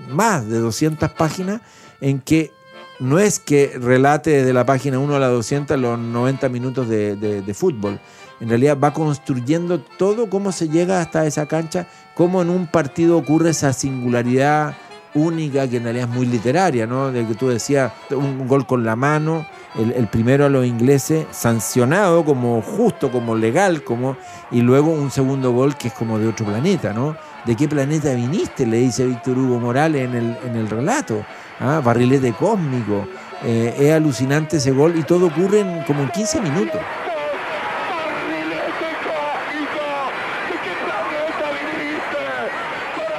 más 0.09 0.47
de 0.47 0.59
200 0.59 1.09
páginas, 1.11 1.61
en 2.01 2.19
que 2.19 2.51
no 2.99 3.19
es 3.19 3.39
que 3.39 3.77
relate 3.81 4.29
desde 4.31 4.53
la 4.53 4.65
página 4.65 4.99
1 4.99 5.15
a 5.15 5.19
la 5.19 5.27
200 5.27 5.79
los 5.79 5.97
90 5.99 6.49
minutos 6.49 6.87
de, 6.87 7.15
de- 7.15 7.41
de 7.41 7.53
fútbol. 7.53 7.99
En 8.39 8.49
realidad 8.49 8.77
va 8.81 8.93
construyendo 8.93 9.79
todo 9.79 10.29
cómo 10.29 10.51
se 10.51 10.67
llega 10.69 10.99
hasta 11.01 11.25
esa 11.25 11.45
cancha, 11.47 11.87
cómo 12.15 12.41
en 12.41 12.49
un 12.49 12.67
partido 12.67 13.17
ocurre 13.17 13.51
esa 13.51 13.71
singularidad 13.73 14.75
única 15.15 15.67
que 15.67 15.77
en 15.77 15.83
realidad 15.83 16.09
es 16.09 16.15
muy 16.15 16.25
literaria, 16.25 16.87
¿no? 16.87 17.11
De 17.11 17.25
que 17.25 17.35
tú 17.35 17.47
decías 17.47 17.91
un 18.09 18.47
gol 18.47 18.65
con 18.65 18.83
la 18.83 18.95
mano, 18.95 19.45
el, 19.77 20.07
primero 20.07 20.45
a 20.45 20.49
los 20.49 20.65
ingleses, 20.65 21.25
sancionado 21.31 22.25
como 22.25 22.61
justo, 22.61 23.11
como 23.11 23.35
legal, 23.35 23.83
como 23.83 24.17
y 24.51 24.61
luego 24.61 24.89
un 24.91 25.11
segundo 25.11 25.51
gol 25.51 25.75
que 25.77 25.89
es 25.89 25.93
como 25.93 26.17
de 26.19 26.27
otro 26.27 26.45
planeta, 26.47 26.93
¿no? 26.93 27.15
¿De 27.45 27.55
qué 27.55 27.67
planeta 27.67 28.13
viniste? 28.13 28.65
Le 28.65 28.77
dice 28.77 29.05
Víctor 29.05 29.37
Hugo 29.37 29.59
Morales 29.59 30.03
en 30.09 30.55
el 30.55 30.69
relato. 30.69 31.23
¿Ah? 31.59 31.81
Barrilete 31.83 32.33
cósmico. 32.33 33.07
Eh, 33.43 33.75
es 33.77 33.91
alucinante 33.91 34.57
ese 34.57 34.71
gol 34.71 34.97
y 34.97 35.03
todo 35.03 35.27
ocurre 35.27 35.59
en 35.59 35.83
como 35.83 36.01
en 36.03 36.09
15 36.09 36.41
minutos. 36.41 36.81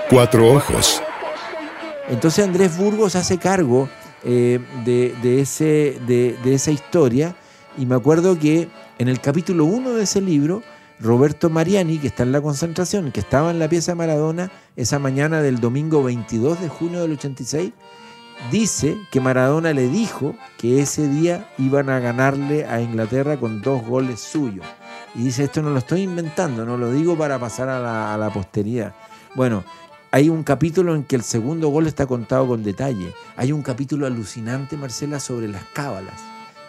Cuatro 0.08 0.52
ojos. 0.52 1.02
Entonces 2.08 2.44
Andrés 2.44 2.76
Burgos 2.76 3.12
se 3.12 3.18
hace 3.18 3.38
cargo 3.38 3.88
eh, 4.22 4.60
de, 4.84 5.14
de 5.22 5.40
ese, 5.40 5.98
de, 6.06 6.36
de 6.44 6.54
esa 6.54 6.70
historia 6.70 7.34
y 7.76 7.86
me 7.86 7.94
acuerdo 7.94 8.38
que 8.38 8.68
en 8.98 9.08
el 9.08 9.20
capítulo 9.20 9.64
1 9.64 9.94
de 9.94 10.04
ese 10.04 10.20
libro, 10.20 10.62
Roberto 11.00 11.50
Mariani, 11.50 11.98
que 11.98 12.06
está 12.06 12.22
en 12.22 12.32
la 12.32 12.40
concentración, 12.40 13.10
que 13.10 13.20
estaba 13.20 13.50
en 13.50 13.58
la 13.58 13.68
pieza 13.68 13.92
de 13.92 13.96
Maradona 13.96 14.50
esa 14.76 14.98
mañana 14.98 15.42
del 15.42 15.60
domingo 15.60 16.02
22 16.02 16.60
de 16.60 16.68
junio 16.68 17.00
del 17.00 17.12
86, 17.12 17.72
dice 18.50 18.96
que 19.10 19.20
Maradona 19.20 19.72
le 19.72 19.88
dijo 19.88 20.34
que 20.58 20.80
ese 20.80 21.08
día 21.08 21.48
iban 21.58 21.90
a 21.90 22.00
ganarle 22.00 22.66
a 22.66 22.80
Inglaterra 22.80 23.36
con 23.38 23.62
dos 23.62 23.84
goles 23.84 24.20
suyos. 24.20 24.66
Y 25.14 25.22
dice, 25.22 25.44
esto 25.44 25.62
no 25.62 25.70
lo 25.70 25.78
estoy 25.78 26.02
inventando, 26.02 26.64
no 26.64 26.76
lo 26.76 26.90
digo 26.90 27.16
para 27.16 27.38
pasar 27.38 27.68
a 27.68 27.78
la, 27.78 28.14
a 28.14 28.18
la 28.18 28.32
posteridad. 28.32 28.94
Bueno, 29.34 29.64
hay 30.10 30.28
un 30.28 30.44
capítulo 30.44 30.94
en 30.94 31.02
que 31.02 31.16
el 31.16 31.22
segundo 31.22 31.68
gol 31.70 31.88
está 31.88 32.06
contado 32.06 32.46
con 32.46 32.62
detalle. 32.62 33.12
Hay 33.36 33.50
un 33.50 33.62
capítulo 33.62 34.06
alucinante, 34.06 34.76
Marcela, 34.76 35.18
sobre 35.18 35.48
las 35.48 35.64
cábalas. 35.72 36.14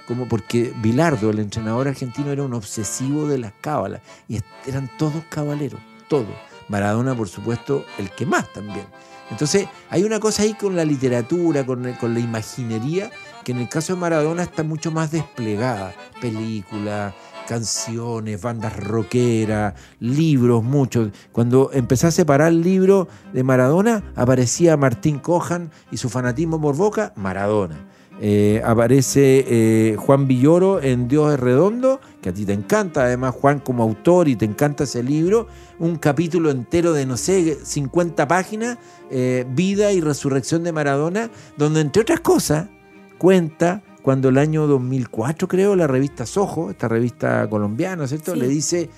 Como 0.07 0.27
porque 0.27 0.73
Bilardo, 0.77 1.29
el 1.29 1.39
entrenador 1.39 1.87
argentino, 1.87 2.31
era 2.31 2.43
un 2.43 2.53
obsesivo 2.53 3.27
de 3.27 3.37
las 3.37 3.53
cábalas. 3.61 4.01
Y 4.27 4.39
eran 4.65 4.89
todos 4.97 5.23
cabaleros, 5.29 5.79
todos. 6.07 6.35
Maradona, 6.69 7.15
por 7.15 7.29
supuesto, 7.29 7.85
el 7.99 8.09
que 8.09 8.25
más 8.25 8.51
también. 8.51 8.85
Entonces, 9.31 9.67
hay 9.89 10.03
una 10.03 10.19
cosa 10.19 10.43
ahí 10.43 10.53
con 10.53 10.75
la 10.75 10.85
literatura, 10.85 11.65
con, 11.65 11.91
con 11.93 12.13
la 12.13 12.19
imaginería, 12.19 13.11
que 13.43 13.51
en 13.51 13.59
el 13.59 13.69
caso 13.69 13.93
de 13.93 13.99
Maradona 13.99 14.43
está 14.43 14.63
mucho 14.63 14.91
más 14.91 15.11
desplegada. 15.11 15.93
Películas, 16.21 17.13
canciones, 17.47 18.41
bandas 18.41 18.75
rockeras, 18.77 19.73
libros, 19.99 20.63
muchos. 20.63 21.09
Cuando 21.31 21.71
empecé 21.73 22.07
a 22.07 22.11
separar 22.11 22.49
el 22.49 22.61
libro 22.61 23.07
de 23.33 23.43
Maradona, 23.43 24.03
aparecía 24.15 24.77
Martín 24.77 25.19
Cojan 25.19 25.71
y 25.91 25.97
su 25.97 26.09
fanatismo 26.09 26.59
por 26.59 26.75
Boca, 26.75 27.13
Maradona. 27.15 27.94
Eh, 28.21 28.61
aparece 28.63 29.43
eh, 29.47 29.95
Juan 29.97 30.25
Villoro 30.27 30.81
en 30.81 31.07
Dios 31.09 31.33
es 31.33 31.39
redondo, 31.39 31.99
que 32.21 32.29
a 32.29 32.33
ti 32.33 32.45
te 32.45 32.53
encanta, 32.53 33.03
además 33.03 33.35
Juan 33.35 33.59
como 33.59 33.83
autor 33.83 34.29
y 34.29 34.37
te 34.37 34.45
encanta 34.45 34.85
ese 34.85 35.03
libro, 35.03 35.47
un 35.79 35.97
capítulo 35.97 36.49
entero 36.49 36.93
de, 36.93 37.05
no 37.05 37.17
sé, 37.17 37.57
50 37.61 38.25
páginas, 38.27 38.77
eh, 39.11 39.45
Vida 39.53 39.91
y 39.91 39.99
Resurrección 39.99 40.63
de 40.63 40.71
Maradona, 40.71 41.29
donde 41.57 41.81
entre 41.81 42.03
otras 42.03 42.21
cosas 42.21 42.69
cuenta 43.17 43.83
cuando 44.01 44.29
el 44.29 44.37
año 44.37 44.65
2004 44.67 45.47
creo, 45.49 45.75
la 45.75 45.87
revista 45.87 46.25
Sojo, 46.25 46.69
esta 46.69 46.87
revista 46.87 47.49
colombiana, 47.49 48.07
¿cierto? 48.07 48.33
Sí. 48.33 48.39
Le 48.39 48.47
dice, 48.47 48.89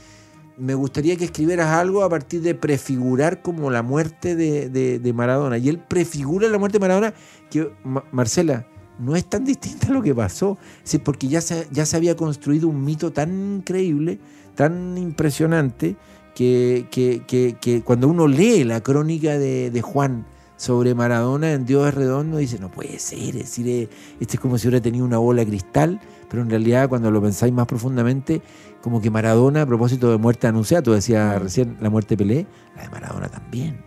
me 0.58 0.76
gustaría 0.76 1.16
que 1.16 1.26
escribieras 1.26 1.68
algo 1.70 2.04
a 2.04 2.10
partir 2.10 2.42
de 2.42 2.54
prefigurar 2.54 3.42
como 3.42 3.72
la 3.72 3.82
muerte 3.82 4.36
de, 4.36 4.70
de- 4.70 5.00
de 5.00 5.14
Maradona. 5.14 5.58
Y 5.58 5.70
él 5.70 5.80
prefigura 5.80 6.48
la 6.50 6.58
muerte 6.60 6.76
de 6.78 6.82
Maradona 6.82 7.14
que, 7.50 7.72
Ma- 7.84 8.04
Marcela, 8.12 8.68
no 9.00 9.16
es 9.16 9.26
tan 9.26 9.46
distinta 9.46 9.90
lo 9.92 10.02
que 10.02 10.14
pasó. 10.16 10.58
Decir, 10.84 11.02
porque 11.04 11.28
ya 11.28 11.42
se, 11.42 11.68
ya 11.72 11.86
se 11.86 11.98
había 11.98 12.16
construido 12.16 12.68
un 12.68 12.84
mito 12.84 13.12
tan 13.12 13.58
increíble, 13.58 14.20
tan 14.56 14.98
impresionante, 14.98 15.96
que, 16.36 16.88
que- 16.92 17.24
que- 17.28 17.58
que 17.60 17.82
cuando 17.82 18.08
uno 18.08 18.28
lee 18.28 18.64
la 18.64 18.82
crónica 18.82 19.38
de, 19.40 19.72
de 19.72 19.82
Juan 19.82 20.26
sobre 20.56 20.94
Maradona 20.96 21.54
en 21.54 21.66
Dios 21.66 21.88
es 21.88 21.94
redondo, 21.96 22.38
dice, 22.38 22.60
no 22.60 22.70
puede 22.72 23.00
ser, 23.00 23.20
es 23.30 23.34
decir, 23.36 23.68
eh, 23.68 23.90
este 24.20 24.36
es 24.36 24.40
como 24.40 24.58
si 24.58 24.68
hubiera 24.68 24.82
tenido 24.82 25.04
una 25.06 25.18
bola 25.18 25.42
de 25.44 25.48
cristal, 25.48 26.00
pero 26.30 26.42
en 26.44 26.50
realidad 26.50 26.90
cuando 26.90 27.10
lo 27.12 27.22
pensáis 27.22 27.54
más 27.54 27.66
profundamente, 27.68 28.42
como 28.82 29.02
que 29.02 29.10
Maradona, 29.10 29.64
a 29.64 29.66
propósito 29.66 30.12
de 30.12 30.18
muerte 30.18 30.46
anunciada, 30.48 30.84
tú 30.84 30.92
decías 30.94 31.42
recién 31.42 31.78
la 31.80 31.90
muerte 31.90 32.16
de 32.16 32.18
Pelé, 32.24 32.48
la 32.76 32.84
de 32.84 32.90
Maradona 32.90 33.30
también. 33.30 33.87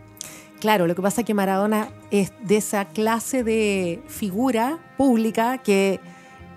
Claro, 0.61 0.87
lo 0.87 0.95
que 0.95 1.03
pasa 1.03 1.23
es 1.23 1.27
que 1.27 1.35
Maradona 1.35 1.89
es 2.11 2.33
de 2.43 2.59
esa 2.59 2.85
clase 2.85 3.43
de 3.43 4.03
figura 4.09 4.79
pública 4.99 5.59
que 5.59 6.01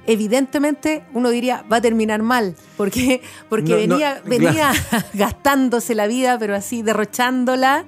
evidentemente 0.06 1.06
uno 1.14 1.30
diría 1.30 1.64
va 1.72 1.78
a 1.78 1.82
terminar 1.82 2.22
mal, 2.22 2.56
porque, 2.76 3.22
porque 3.50 3.88
No, 3.88 3.96
no, 3.96 3.96
venía, 3.96 4.22
venía 4.26 4.72
gastándose 5.14 5.96
la 5.96 6.08
vida, 6.08 6.38
pero 6.38 6.56
así 6.56 6.82
derrochándola, 6.84 7.86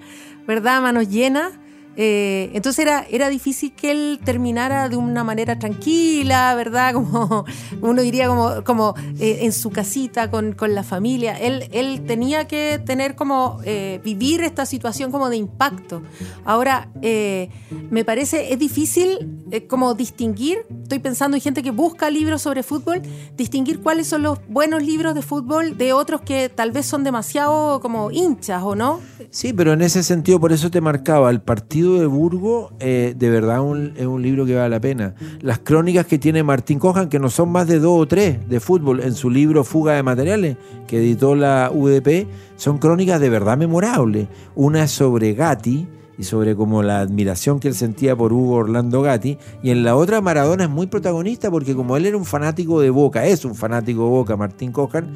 ¿verdad? 0.48 0.82
Manos 0.82 1.10
llenas. 1.10 1.52
Eh, 1.98 2.52
entonces 2.54 2.80
era, 2.86 3.06
era 3.10 3.30
difícil 3.30 3.74
que 3.74 3.92
él 3.92 4.20
terminara 4.24 4.90
de 4.90 4.98
una 4.98 5.24
manera 5.24 5.58
tranquila, 5.58 6.54
¿verdad? 6.56 6.94
Como 7.06 7.46
uno 7.82 8.02
diría 8.02 8.28
como, 8.28 8.64
como 8.64 8.96
eh, 9.20 9.40
en 9.42 9.52
su 9.52 9.70
casita 9.70 10.32
con, 10.32 10.54
con 10.54 10.74
la 10.74 10.84
familia. 10.84 11.38
Él, 11.40 11.68
él 11.72 12.04
tenía 12.06 12.48
que 12.48 12.82
tener 12.86 13.16
como 13.16 13.60
eh, 13.64 14.00
vivir 14.04 14.42
esta 14.42 14.66
situación 14.66 15.12
como 15.12 15.30
de 15.30 15.38
impacto. 15.38 16.02
Ahora, 16.44 16.90
eh, 17.02 17.50
me 17.90 18.04
parece, 18.04 18.54
es 18.54 18.60
difícil 18.60 19.44
como 19.70 19.94
distinguir, 19.94 20.66
estoy 20.84 21.00
pensando 21.00 21.38
en 21.38 21.42
gente 21.42 21.64
que 21.64 21.72
busca 21.72 22.10
libros 22.10 22.42
sobre 22.42 22.64
fútbol, 22.64 23.02
distinguir 23.38 23.82
cuáles 23.82 24.08
son 24.08 24.24
los 24.24 24.40
buenos 24.48 24.84
libros 24.84 25.16
de 25.16 25.22
fútbol 25.22 25.78
de 25.78 25.94
otros 25.94 26.22
que 26.22 26.50
tal 26.50 26.72
vez 26.72 26.86
son 26.86 27.04
demasiado 27.04 27.80
como 27.80 28.12
hinchas, 28.12 28.64
¿o 28.64 28.76
no? 28.76 29.00
Sí, 29.30 29.54
pero 29.54 29.74
en 29.74 29.82
ese 29.82 30.04
sentido, 30.04 30.40
por 30.40 30.52
eso 30.52 30.72
te 30.72 30.82
marcaba, 30.82 31.30
el 31.30 31.42
partido 31.42 31.85
de 31.94 32.06
Burgo, 32.08 32.72
eh, 32.80 33.14
de 33.18 33.30
verdad 33.30 33.58
es 33.96 34.06
un 34.06 34.22
libro 34.22 34.46
que 34.46 34.56
vale 34.56 34.70
la 34.70 34.80
pena. 34.80 35.16
Las 35.42 35.60
crónicas 35.60 36.06
que 36.06 36.18
tiene 36.18 36.44
Martín 36.44 36.80
Cojan, 36.80 37.10
que 37.10 37.20
no 37.20 37.30
son 37.30 37.50
más 37.50 37.68
de 37.68 37.80
dos 37.80 38.02
o 38.02 38.08
tres 38.08 38.48
de 38.50 38.60
fútbol, 38.60 39.02
en 39.02 39.14
su 39.14 39.30
libro 39.30 39.64
Fuga 39.64 39.94
de 39.94 40.04
Materiales, 40.04 40.58
que 40.88 40.98
editó 40.98 41.36
la 41.36 41.72
UDP, 41.74 42.28
son 42.56 42.78
crónicas 42.78 43.22
de 43.22 43.30
verdad 43.30 43.58
memorables. 43.58 44.28
Una 44.56 44.84
es 44.84 44.92
sobre 44.92 45.34
Gatti, 45.34 45.88
y 46.18 46.24
sobre 46.24 46.56
como 46.56 46.82
la 46.82 47.02
admiración 47.02 47.60
que 47.60 47.68
él 47.68 47.76
sentía 47.76 48.16
por 48.16 48.34
Hugo 48.34 48.56
Orlando 48.56 49.02
Gatti, 49.02 49.38
y 49.62 49.72
en 49.72 49.84
la 49.84 49.96
otra 49.96 50.22
Maradona 50.22 50.66
es 50.66 50.70
muy 50.70 50.88
protagonista 50.88 51.52
porque 51.52 51.76
como 51.76 51.98
él 51.98 52.06
era 52.06 52.18
un 52.18 52.26
fanático 52.26 52.80
de 52.80 52.90
Boca, 52.90 53.26
es 53.26 53.46
un 53.46 53.56
fanático 53.56 54.04
de 54.04 54.10
Boca, 54.10 54.38
Martín 54.38 54.72
Cojan, 54.72 55.10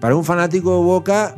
para 0.00 0.16
un 0.16 0.24
fanático 0.24 0.78
de 0.78 0.84
Boca, 0.84 1.36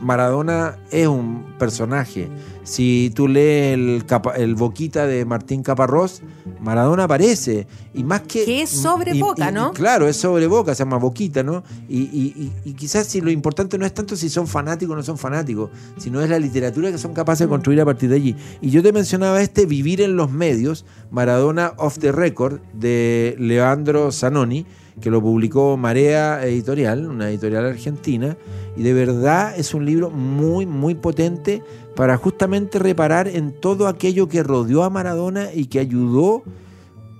Maradona 0.00 0.76
es 0.90 1.06
un 1.06 1.44
personaje. 1.58 2.28
Si 2.62 3.10
tú 3.14 3.26
lees 3.26 3.74
el, 3.74 4.04
capa- 4.06 4.36
el 4.36 4.54
Boquita 4.54 5.06
de 5.06 5.24
Martín 5.24 5.62
Caparrós, 5.62 6.22
Maradona 6.60 7.04
aparece. 7.04 7.66
Y 7.94 8.04
más 8.04 8.20
que. 8.22 8.44
Que 8.44 8.62
es 8.62 8.70
sobre 8.70 9.14
y- 9.16 9.20
Boca, 9.20 9.50
y- 9.50 9.54
¿no? 9.54 9.70
y 9.72 9.74
claro, 9.76 10.06
es 10.06 10.16
sobre 10.16 10.46
Boca, 10.46 10.74
se 10.74 10.84
llama 10.84 10.98
Boquita, 10.98 11.42
¿no? 11.42 11.64
Y 11.88 12.50
quizás 12.76 13.06
si 13.06 13.20
lo 13.20 13.30
importante 13.30 13.76
no 13.78 13.86
es 13.86 13.92
tanto 13.94 14.14
si 14.14 14.28
son 14.28 14.46
fanáticos 14.46 14.92
o 14.92 14.96
no 14.96 15.02
son 15.02 15.18
fanáticos, 15.18 15.70
sino 15.98 16.20
es 16.20 16.30
la 16.30 16.38
literatura 16.38 16.90
que 16.92 16.98
son 16.98 17.12
capaces 17.14 17.40
de 17.40 17.46
Mm. 17.46 17.50
construir 17.50 17.80
a 17.80 17.84
partir 17.84 18.08
de 18.10 18.16
allí. 18.16 18.36
Y 18.60 18.70
yo 18.70 18.82
te 18.82 18.92
mencionaba 18.92 19.40
este 19.42 19.66
Vivir 19.66 20.00
en 20.02 20.16
los 20.16 20.30
medios, 20.30 20.84
Maradona 21.10 21.72
Off 21.78 21.98
the 21.98 22.12
Record, 22.12 22.60
de 22.74 23.34
Leandro 23.38 24.12
Zanoni, 24.12 24.66
que 25.00 25.10
lo 25.10 25.20
publicó 25.22 25.76
Marea 25.76 26.44
Editorial, 26.44 27.06
una 27.06 27.30
editorial 27.30 27.64
argentina, 27.64 28.36
y 28.76 28.82
de 28.82 28.92
verdad 28.92 29.54
es 29.56 29.74
un 29.74 29.84
libro 29.86 30.10
muy, 30.10 30.66
muy 30.66 30.94
potente 30.94 31.62
para 31.96 32.16
justamente 32.16 32.78
reparar 32.78 33.28
en 33.28 33.52
todo 33.52 33.88
aquello 33.88 34.28
que 34.28 34.42
rodeó 34.42 34.84
a 34.84 34.90
Maradona 34.90 35.52
y 35.52 35.66
que 35.66 35.80
ayudó, 35.80 36.42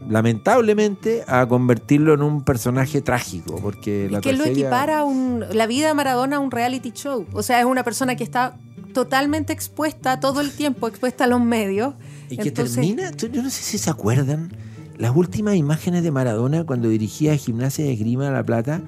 lamentablemente, 0.08 1.24
a 1.26 1.46
convertirlo 1.46 2.14
en 2.14 2.22
un 2.22 2.44
personaje 2.44 3.00
trágico, 3.00 3.56
porque 3.62 4.06
Y 4.08 4.12
la 4.12 4.20
que 4.20 4.32
lo 4.32 4.44
equipara 4.44 5.00
a 5.00 5.04
un, 5.04 5.44
la 5.52 5.66
vida 5.66 5.88
de 5.88 5.94
Maradona 5.94 6.36
a 6.36 6.38
un 6.40 6.50
reality 6.50 6.92
show. 6.92 7.26
O 7.32 7.42
sea, 7.42 7.60
es 7.60 7.66
una 7.66 7.84
persona 7.84 8.16
que 8.16 8.24
está 8.24 8.56
totalmente 8.92 9.52
expuesta 9.52 10.20
todo 10.20 10.40
el 10.40 10.50
tiempo, 10.52 10.88
expuesta 10.88 11.24
a 11.24 11.26
los 11.26 11.40
medios. 11.40 11.94
Y 12.28 12.36
que 12.36 12.48
Entonces- 12.48 12.76
termina, 12.76 13.10
yo 13.12 13.42
no 13.42 13.50
sé 13.50 13.62
si 13.62 13.78
se 13.78 13.90
acuerdan, 13.90 14.52
las 15.00 15.16
últimas 15.16 15.56
imágenes 15.56 16.02
de 16.02 16.10
Maradona 16.10 16.64
cuando 16.64 16.90
dirigía 16.90 17.34
Gimnasia 17.34 17.86
de 17.86 17.94
Esgrima 17.94 18.26
de 18.26 18.32
La 18.32 18.44
Plata, 18.44 18.82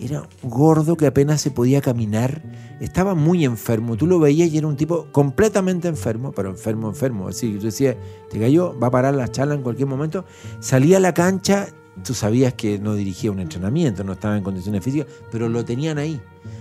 era 0.00 0.26
gordo 0.42 0.96
que 0.96 1.06
apenas 1.06 1.42
se 1.42 1.50
podía 1.50 1.82
caminar, 1.82 2.40
estaba 2.80 3.14
muy 3.14 3.44
enfermo, 3.44 3.94
tú 3.94 4.06
lo 4.06 4.18
veías 4.18 4.48
y 4.48 4.56
era 4.56 4.66
un 4.66 4.76
tipo 4.76 5.08
completamente 5.12 5.86
enfermo, 5.86 6.32
pero 6.32 6.48
enfermo, 6.48 6.88
enfermo, 6.88 7.28
así 7.28 7.52
que 7.52 7.58
tú 7.58 7.66
decías, 7.66 7.96
te 8.30 8.40
cayó, 8.40 8.78
va 8.78 8.86
a 8.86 8.90
parar 8.90 9.14
la 9.14 9.28
charla 9.28 9.54
en 9.54 9.62
cualquier 9.62 9.88
momento, 9.88 10.24
salía 10.60 10.96
a 10.96 11.00
la 11.00 11.12
cancha, 11.12 11.68
tú 12.02 12.14
sabías 12.14 12.54
que 12.54 12.78
no 12.78 12.94
dirigía 12.94 13.30
un 13.30 13.40
entrenamiento, 13.40 14.04
no 14.04 14.14
estaba 14.14 14.38
en 14.38 14.44
condiciones 14.44 14.82
físicas, 14.82 15.08
pero 15.30 15.50
lo 15.50 15.66
tenían 15.66 15.98
ahí. 15.98 16.18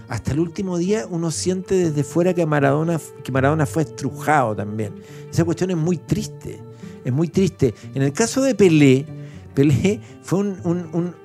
Hasta 0.10 0.34
el 0.34 0.42
último 0.42 0.78
día 0.78 1.06
uno 1.10 1.32
siente 1.32 1.76
desde 1.76 2.04
fuera 2.04 2.34
que 2.34 2.46
Maradona, 2.46 3.00
que 3.24 3.32
Maradona 3.32 3.66
fue 3.66 3.84
estrujado 3.84 4.54
también. 4.54 4.96
Esa 5.32 5.46
cuestión 5.46 5.72
es 5.72 5.78
muy 5.78 5.98
triste, 5.98 6.62
es 7.08 7.14
muy 7.14 7.28
triste. 7.30 7.74
En 7.96 8.02
el 8.04 8.12
caso 8.14 8.42
de 8.42 8.54
Pelé, 8.56 9.06
Pelé 9.54 10.00
fue 10.22 10.40
un... 10.40 10.58
un- 10.64 10.90
un- 10.94 11.16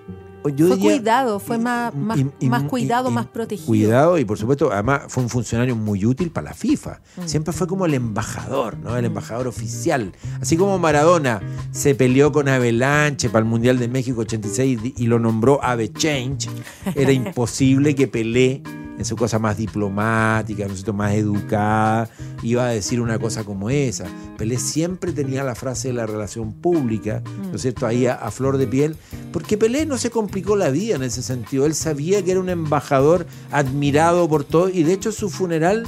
yo 0.56 0.66
fue 0.66 0.76
diría- 0.76 0.96
cuidado, 0.96 1.38
fue 1.38 1.56
más, 1.56 1.94
más, 1.94 2.18
y- 2.40 2.48
más 2.48 2.64
cuidado, 2.64 3.10
y- 3.10 3.12
más 3.12 3.26
protegido. 3.26 3.66
Cuidado 3.66 4.18
y 4.18 4.24
por 4.24 4.36
supuesto, 4.38 4.72
además 4.72 5.02
fue 5.06 5.22
un 5.22 5.28
funcionario 5.28 5.76
muy 5.76 6.04
útil 6.04 6.32
para 6.32 6.46
la 6.48 6.54
FIFA. 6.54 7.00
Mm. 7.16 7.26
Siempre 7.26 7.52
fue 7.52 7.68
como 7.68 7.86
el 7.86 7.94
embajador, 7.94 8.76
¿no? 8.78 8.96
El 8.96 9.04
embajador 9.04 9.46
oficial. 9.46 10.10
Así 10.40 10.56
como 10.56 10.76
Maradona 10.80 11.40
se 11.70 11.94
peleó 11.94 12.32
con 12.32 12.48
Avalanche 12.48 13.28
para 13.28 13.44
el 13.44 13.48
Mundial 13.50 13.78
de 13.78 13.86
México 13.86 14.22
86 14.22 14.80
y 14.96 15.06
lo 15.06 15.20
nombró 15.20 15.62
Ave 15.62 15.92
Change, 15.92 16.48
era 16.96 17.12
imposible 17.12 17.94
que 17.94 18.08
Pelé 18.08 18.62
en 18.98 19.04
su 19.04 19.16
cosa 19.16 19.38
más 19.38 19.56
diplomática, 19.56 20.64
¿no 20.64 20.70
es 20.70 20.78
cierto? 20.78 20.92
más 20.92 21.14
educada, 21.14 22.08
iba 22.42 22.66
a 22.66 22.68
decir 22.68 23.00
una 23.00 23.18
cosa 23.18 23.44
como 23.44 23.70
esa. 23.70 24.04
Pelé 24.36 24.58
siempre 24.58 25.12
tenía 25.12 25.44
la 25.44 25.54
frase 25.54 25.88
de 25.88 25.94
la 25.94 26.06
relación 26.06 26.52
pública, 26.52 27.22
¿no 27.50 27.56
es 27.56 27.62
cierto? 27.62 27.86
Ahí 27.86 28.06
a, 28.06 28.14
a 28.14 28.30
flor 28.30 28.58
de 28.58 28.66
piel, 28.66 28.96
porque 29.32 29.56
Pelé 29.56 29.86
no 29.86 29.98
se 29.98 30.10
complicó 30.10 30.56
la 30.56 30.70
vida 30.70 30.96
en 30.96 31.02
ese 31.02 31.22
sentido. 31.22 31.66
Él 31.66 31.74
sabía 31.74 32.22
que 32.22 32.32
era 32.32 32.40
un 32.40 32.50
embajador 32.50 33.26
admirado 33.50 34.28
por 34.28 34.44
todos 34.44 34.74
y 34.74 34.82
de 34.82 34.92
hecho 34.92 35.12
su 35.12 35.30
funeral 35.30 35.86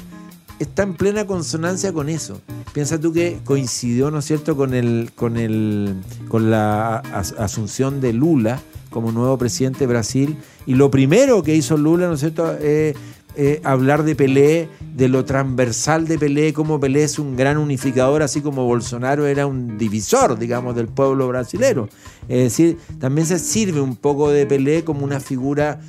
está 0.59 0.83
en 0.83 0.95
plena 0.95 1.27
consonancia 1.27 1.93
con 1.93 2.09
eso. 2.09 2.41
Piensa 2.73 3.01
tú 3.01 3.13
que 3.13 3.39
coincidió, 3.45 4.11
¿no 4.11 4.19
es 4.19 4.25
cierto?, 4.25 4.57
con 4.57 4.75
el, 4.75 5.11
con 5.15 5.37
el, 5.37 5.95
con 6.29 6.51
la 6.51 6.99
as- 6.99 7.35
asunción 7.39 8.01
de 8.01 8.13
Lula 8.13 8.61
como 8.91 9.13
nuevo 9.13 9.37
presidente 9.39 9.81
de 9.81 9.87
Brasil. 9.89 10.37
Y 10.67 10.75
lo 10.75 10.91
primero 10.91 11.43
que 11.43 11.55
hizo 11.55 11.77
Lula, 11.77 12.07
¿no 12.07 12.15
es 12.15 12.21
cierto?, 12.21 12.57
eh, 12.61 12.95
eh, 13.37 13.61
hablar 13.65 14.05
de 14.05 14.15
Pelé, 14.15 14.69
de 14.95 15.09
lo 15.09 15.25
transversal 15.25 16.07
de 16.07 16.19
Pelé, 16.19 16.53
como 16.53 16.79
Pelé 16.79 17.03
es 17.03 17.19
un 17.19 17.37
gran 17.37 17.59
unificador, 17.59 18.23
así 18.23 18.41
como 18.41 18.65
Bolsonaro 18.65 19.27
era 19.27 19.47
un 19.47 19.77
divisor, 19.77 20.39
digamos, 20.39 20.77
del 20.77 20.87
pueblo 20.87 21.27
brasilero. 21.27 21.89
Es 22.29 22.45
decir, 22.45 22.79
también 23.01 23.27
se 23.27 23.41
sirve 23.41 23.81
un 23.81 23.97
poco 23.97 24.31
de 24.31 24.47
Pelé 24.47 24.85
como 24.85 25.05
una 25.05 25.19
figura 25.19 25.81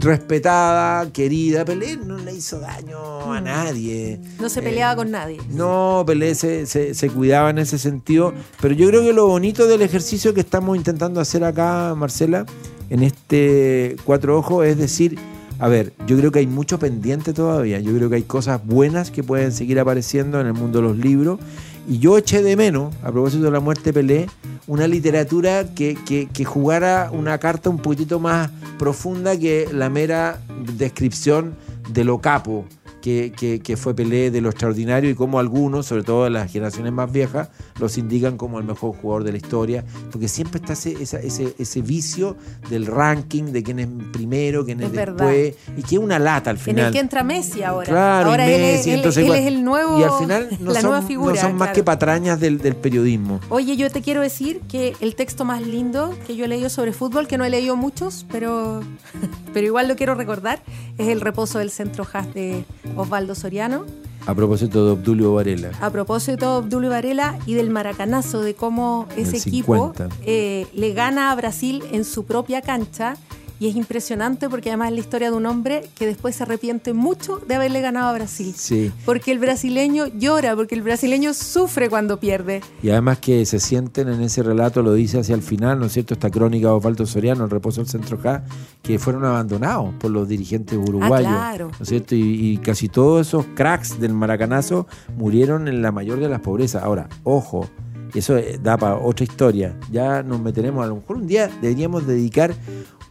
respetada, 0.00 1.10
querida. 1.12 1.64
Pelé 1.64 1.96
no 1.96 2.16
le 2.18 2.34
hizo 2.34 2.60
daño 2.60 3.32
a 3.32 3.40
nadie. 3.40 4.20
No 4.40 4.48
se 4.48 4.60
Eh, 4.60 4.62
peleaba 4.62 4.96
con 4.96 5.10
nadie. 5.10 5.38
no, 5.50 6.04
Pelé 6.06 6.34
se, 6.34 6.66
se- 6.66 6.94
se 6.94 7.10
cuidaba 7.10 7.50
en 7.50 7.58
ese 7.58 7.78
sentido, 7.78 8.32
pero 8.60 8.74
yo 8.74 8.88
creo 8.88 9.02
que 9.02 9.12
lo 9.12 9.26
bonito 9.26 9.66
del 9.66 9.82
ejercicio 9.82 10.34
que 10.34 10.40
estamos 10.40 10.76
intentando 10.76 11.20
hacer 11.20 11.44
acá, 11.44 11.94
Marcela, 11.96 12.46
en 12.88 13.02
este 13.02 13.96
Cuatro 14.04 14.38
Ojos, 14.38 14.66
es 14.66 14.76
decir, 14.76 15.18
a 15.58 15.68
ver, 15.68 15.92
yo 16.06 16.16
creo 16.16 16.32
que 16.32 16.38
hay 16.40 16.46
mucho 16.46 16.78
pendiente 16.78 17.32
todavía, 17.32 17.78
yo 17.80 17.94
creo 17.94 18.08
que 18.08 18.16
hay 18.16 18.22
cosas 18.22 18.64
buenas 18.64 19.10
que 19.10 19.22
pueden 19.22 19.52
seguir 19.52 19.78
apareciendo 19.78 20.40
en 20.40 20.46
el 20.46 20.54
mundo 20.54 20.80
de 20.80 20.88
los 20.88 20.96
libros 20.96 21.38
Y 21.88 21.98
yo 21.98 22.18
eché 22.18 22.42
de 22.42 22.56
menos, 22.56 22.94
a 23.02 23.10
propósito 23.10 23.44
de 23.44 23.50
la 23.50 23.60
muerte 23.60 23.92
Pelé, 23.92 24.26
una 24.66 24.86
literatura 24.86 25.74
que, 25.74 25.96
que, 26.06 26.28
que 26.28 26.44
jugara 26.44 27.10
una 27.12 27.38
carta 27.38 27.70
un 27.70 27.78
poquitito 27.78 28.20
más 28.20 28.50
profunda 28.78 29.36
que 29.36 29.68
la 29.72 29.90
mera 29.90 30.40
descripción 30.76 31.56
de 31.92 32.04
lo 32.04 32.20
capo 32.20 32.64
que, 33.00 33.32
que, 33.36 33.60
que, 33.60 33.76
fue 33.76 33.94
Pelé 33.94 34.30
de 34.30 34.40
lo 34.40 34.50
extraordinario 34.50 35.10
y 35.10 35.14
como 35.14 35.38
algunos, 35.38 35.86
sobre 35.86 36.02
todo 36.02 36.28
las 36.30 36.50
generaciones 36.52 36.92
más 36.92 37.10
viejas, 37.10 37.48
los 37.78 37.96
indican 37.98 38.36
como 38.36 38.58
el 38.58 38.64
mejor 38.64 38.94
jugador 38.96 39.24
de 39.24 39.32
la 39.32 39.38
historia, 39.38 39.84
porque 40.10 40.28
siempre 40.28 40.60
está 40.60 40.74
ese, 40.74 40.96
ese, 41.02 41.54
ese 41.58 41.82
vicio 41.82 42.36
del 42.68 42.86
ranking, 42.86 43.44
de 43.44 43.62
quién 43.62 43.78
es 43.78 43.88
primero, 44.12 44.64
quién 44.64 44.80
es, 44.80 44.86
Es 44.86 44.92
después, 44.92 45.16
verdad. 45.18 45.78
y 45.78 45.82
que 45.82 45.94
es 45.96 46.00
una 46.00 46.18
lata 46.18 46.50
al 46.50 46.56
En 46.56 46.62
final. 46.62 46.86
el 46.86 46.92
que 46.92 46.98
entra 46.98 47.22
Messi 47.24 47.62
ahora. 47.62 47.86
Claro, 47.88 48.30
ahora 48.30 48.48
y 48.48 48.52
él, 48.52 48.60
es- 48.60 48.76
Messi, 48.78 48.90
él- 48.90 48.96
entonces 48.96 49.24
él 49.26 49.32
es 49.34 49.46
el 49.46 49.64
nuevo, 49.64 49.98
y 49.98 50.02
al 50.02 50.12
final 50.18 50.48
no 50.60 50.72
la 50.72 50.80
son, 50.80 50.90
nueva 50.90 51.00
no 51.02 51.06
figura. 51.08 51.40
son 51.40 51.52
más 51.52 51.68
claro. 51.68 51.74
que 51.74 51.84
patrañas 51.84 52.40
del, 52.40 52.58
del 52.58 52.76
periodismo. 52.76 53.40
Oye, 53.48 53.76
yo 53.76 53.90
te 53.90 54.02
quiero 54.02 54.20
decir 54.20 54.60
que 54.68 54.94
el 55.00 55.14
texto 55.14 55.44
más 55.44 55.62
lindo 55.66 56.14
que 56.26 56.36
yo 56.36 56.44
he 56.44 56.48
leído 56.48 56.68
sobre 56.68 56.92
fútbol, 56.92 57.26
que 57.26 57.38
no 57.38 57.44
he 57.44 57.50
leído 57.50 57.76
muchos, 57.76 58.26
pero, 58.30 58.80
pero 59.54 59.66
igual 59.66 59.88
lo 59.88 59.96
quiero 59.96 60.14
recordar, 60.14 60.62
es 60.98 61.08
El 61.08 61.20
reposo 61.20 61.58
del 61.58 61.70
centro 61.70 62.06
Haas 62.12 62.32
de 62.34 62.64
Osvaldo 62.96 63.34
Soriano. 63.34 63.84
A 64.26 64.34
propósito 64.34 64.84
de 64.84 64.92
Obdulio 64.92 65.32
Varela. 65.34 65.70
A 65.80 65.90
propósito 65.90 66.60
de 66.60 66.66
Obdulio 66.66 66.90
Varela 66.90 67.38
y 67.46 67.54
del 67.54 67.70
maracanazo, 67.70 68.42
de 68.42 68.54
cómo 68.54 69.06
ese 69.16 69.38
equipo 69.38 69.94
50. 69.94 70.08
eh, 70.26 70.66
le 70.74 70.92
gana 70.92 71.30
a 71.32 71.34
Brasil 71.34 71.82
en 71.92 72.04
su 72.04 72.24
propia 72.24 72.60
cancha. 72.60 73.16
Y 73.60 73.68
es 73.68 73.76
impresionante 73.76 74.48
porque 74.48 74.70
además 74.70 74.88
es 74.88 74.94
la 74.94 75.00
historia 75.00 75.30
de 75.30 75.36
un 75.36 75.44
hombre 75.44 75.82
que 75.94 76.06
después 76.06 76.34
se 76.34 76.44
arrepiente 76.44 76.94
mucho 76.94 77.40
de 77.46 77.56
haberle 77.56 77.82
ganado 77.82 78.08
a 78.08 78.14
Brasil. 78.14 78.54
Sí. 78.56 78.90
Porque 79.04 79.32
el 79.32 79.38
brasileño 79.38 80.06
llora, 80.06 80.56
porque 80.56 80.74
el 80.74 80.80
brasileño 80.80 81.34
sufre 81.34 81.90
cuando 81.90 82.18
pierde. 82.18 82.62
Y 82.82 82.88
además 82.88 83.18
que 83.18 83.44
se 83.44 83.60
sienten 83.60 84.08
en 84.08 84.22
ese 84.22 84.42
relato, 84.42 84.82
lo 84.82 84.94
dice 84.94 85.18
hacia 85.20 85.34
el 85.34 85.42
final, 85.42 85.78
¿no 85.78 85.86
es 85.86 85.92
cierto? 85.92 86.14
Esta 86.14 86.30
crónica 86.30 86.68
de 86.68 86.72
Osvaldo 86.72 87.04
Soriano, 87.04 87.44
el 87.44 87.50
reposo 87.50 87.82
del 87.82 87.90
centro 87.90 88.18
K, 88.18 88.42
que 88.82 88.98
fueron 88.98 89.26
abandonados 89.26 89.92
por 90.00 90.10
los 90.10 90.26
dirigentes 90.26 90.78
uruguayos. 90.78 91.28
Ah, 91.30 91.50
claro. 91.50 91.66
¿No 91.66 91.82
es 91.82 91.88
cierto? 91.88 92.14
Y, 92.14 92.52
y 92.52 92.56
casi 92.56 92.88
todos 92.88 93.28
esos 93.28 93.44
cracks 93.54 94.00
del 94.00 94.14
maracanazo 94.14 94.86
murieron 95.18 95.68
en 95.68 95.82
la 95.82 95.92
mayor 95.92 96.18
de 96.18 96.30
las 96.30 96.40
pobrezas. 96.40 96.82
Ahora, 96.82 97.10
ojo, 97.24 97.68
eso 98.14 98.36
eh, 98.36 98.58
da 98.62 98.76
para 98.76 98.96
otra 98.96 99.24
historia. 99.24 99.76
Ya 99.90 100.22
nos 100.22 100.40
meteremos, 100.40 100.84
a 100.84 100.88
lo 100.88 100.96
mejor 100.96 101.16
un 101.16 101.26
día 101.26 101.50
deberíamos 101.60 102.06
dedicar 102.06 102.54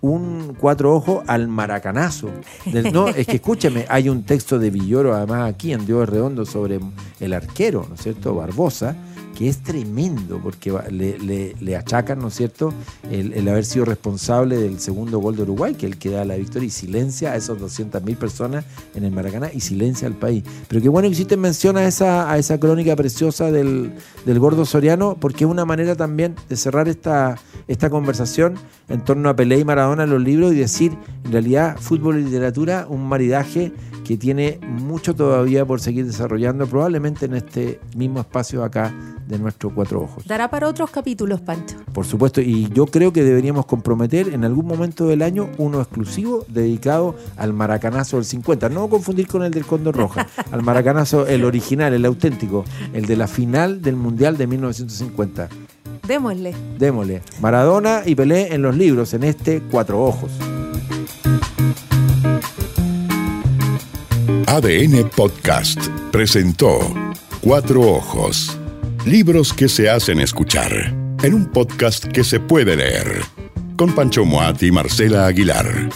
un 0.02 0.56
cuatro 0.60 0.96
ojos 0.96 1.24
al 1.28 1.48
maracanazo. 1.48 2.30
No, 2.94 3.08
es 3.10 3.28
que 3.28 3.38
escúchame, 3.38 3.86
hay 3.90 4.10
un 4.10 4.24
texto 4.24 4.60
de 4.60 4.70
Villoro 4.70 5.14
además 5.14 5.50
aquí 5.50 5.74
en 5.74 5.86
Dios 5.86 6.08
Redondo 6.08 6.46
sobre 6.46 6.80
el 7.20 7.34
arquero, 7.34 7.86
¿no 7.88 7.96
es 7.96 8.02
cierto? 8.02 8.36
Barbosa, 8.36 8.96
que 9.40 9.48
es 9.48 9.60
tremendo 9.60 10.38
porque 10.44 10.74
le, 10.92 11.78
achacan, 11.78 12.20
¿no 12.20 12.28
es 12.28 12.34
cierto?, 12.34 12.74
el, 13.10 13.48
haber 13.48 13.64
sido 13.64 13.86
responsable 13.86 14.58
del 14.58 14.82
segundo 14.82 15.20
gol 15.20 15.38
de 15.38 15.44
Uruguay, 15.44 15.76
que 15.76 15.86
es 15.86 15.94
el 15.94 15.98
que 15.98 16.10
da 16.10 16.26
la 16.26 16.36
victoria 16.36 16.68
y 16.68 16.70
silencia 16.70 17.32
a 17.32 17.38
esos 17.38 17.58
200.000 17.58 18.18
personas 18.18 18.66
en 18.96 19.06
el 19.06 19.14
Maracaná 19.14 19.50
y 19.54 19.62
silencia 19.62 20.10
al 20.10 20.16
país. 20.16 20.44
Pero 20.68 20.82
qué 20.82 20.90
bueno 20.90 21.08
que 21.08 21.14
hiciste 21.14 21.38
mención 21.38 21.78
a 21.78 21.88
esa, 21.88 22.38
esa 22.38 22.60
crónica 22.60 22.98
preciosa 22.98 23.50
del, 23.50 23.94
del 24.26 24.40
gordo 24.40 24.66
Soriano, 24.66 25.16
porque 25.18 25.46
es 25.46 25.50
una 25.50 25.64
manera 25.64 25.96
también 25.96 26.36
de 26.50 26.58
cerrar 26.58 26.90
esta, 26.90 27.38
esta 27.70 27.90
conversación 27.90 28.56
en 28.90 29.06
torno 29.06 29.30
a 29.30 29.38
Pelé 29.38 29.60
y 29.60 29.64
Maradona 29.64 30.04
en 30.04 30.10
los 30.10 30.22
libros 30.22 30.52
y 30.52 30.58
decir, 30.58 30.98
en 31.24 31.32
realidad, 31.32 31.78
fútbol 31.80 32.20
y 32.20 32.26
literatura, 32.26 32.88
un 32.90 33.08
maridaje 33.08 33.72
que 34.10 34.18
tiene 34.18 34.60
mucho 34.64 35.14
todavía 35.14 35.64
por 35.68 35.82
seguir 35.82 36.04
desarrollando, 36.08 36.66
probablemente 36.66 37.28
en 37.28 37.36
este 37.36 37.80
mismo 37.96 38.22
espacio 38.22 38.64
acá 38.64 38.92
de 39.28 39.38
nuestro 39.38 39.70
Cuatro 39.70 40.02
Ojos. 40.02 40.26
Dará 40.26 40.50
para 40.50 40.68
otros 40.68 40.90
capítulos, 40.90 41.42
Pancho. 41.42 41.76
Por 41.94 42.08
supuesto, 42.08 42.42
y 42.42 42.68
yo 42.74 42.88
creo 42.88 43.14
que 43.14 43.24
deberíamos 43.24 43.68
comprometer 43.68 44.30
en 44.30 44.46
algún 44.46 44.66
momento 44.66 45.06
del 45.06 45.22
año 45.22 45.52
uno 45.60 45.80
exclusivo 45.80 46.44
dedicado 46.48 47.18
al 47.38 47.54
maracanazo 47.54 48.16
del 48.16 48.26
50. 48.26 48.70
No 48.70 48.90
confundir 48.90 49.28
con 49.28 49.44
el 49.44 49.52
del 49.52 49.68
Condor 49.68 49.96
Roja, 49.96 50.26
al 50.52 50.64
maracanazo, 50.64 51.28
el 51.28 51.46
original, 51.46 51.94
el 51.94 52.04
auténtico, 52.04 52.66
el 52.94 53.06
de 53.06 53.16
la 53.16 53.28
final 53.28 53.84
del 53.84 53.96
Mundial 53.96 54.38
de 54.38 54.48
1950. 54.48 55.50
Démosle. 56.08 56.56
Démosle. 56.80 57.22
Maradona 57.42 58.02
y 58.08 58.16
Pelé 58.16 58.56
en 58.56 58.64
los 58.64 58.76
libros, 58.76 59.14
en 59.14 59.24
este 59.24 59.62
Cuatro 59.70 60.04
Ojos. 60.04 60.32
ADN 64.52 65.08
Podcast 65.16 65.80
presentó 66.12 66.80
Cuatro 67.40 67.82
Ojos. 67.82 68.58
Libros 69.06 69.54
que 69.54 69.70
se 69.70 69.92
hacen 69.92 70.20
escuchar 70.20 70.72
en 71.22 71.36
un 71.36 71.46
podcast 71.46 72.06
que 72.06 72.24
se 72.24 72.40
puede 72.40 72.76
leer. 72.76 73.22
Con 73.78 73.94
Pancho 73.94 74.26
Moat 74.26 74.64
y 74.64 74.72
Marcela 74.72 75.28
Aguilar. 75.28 75.90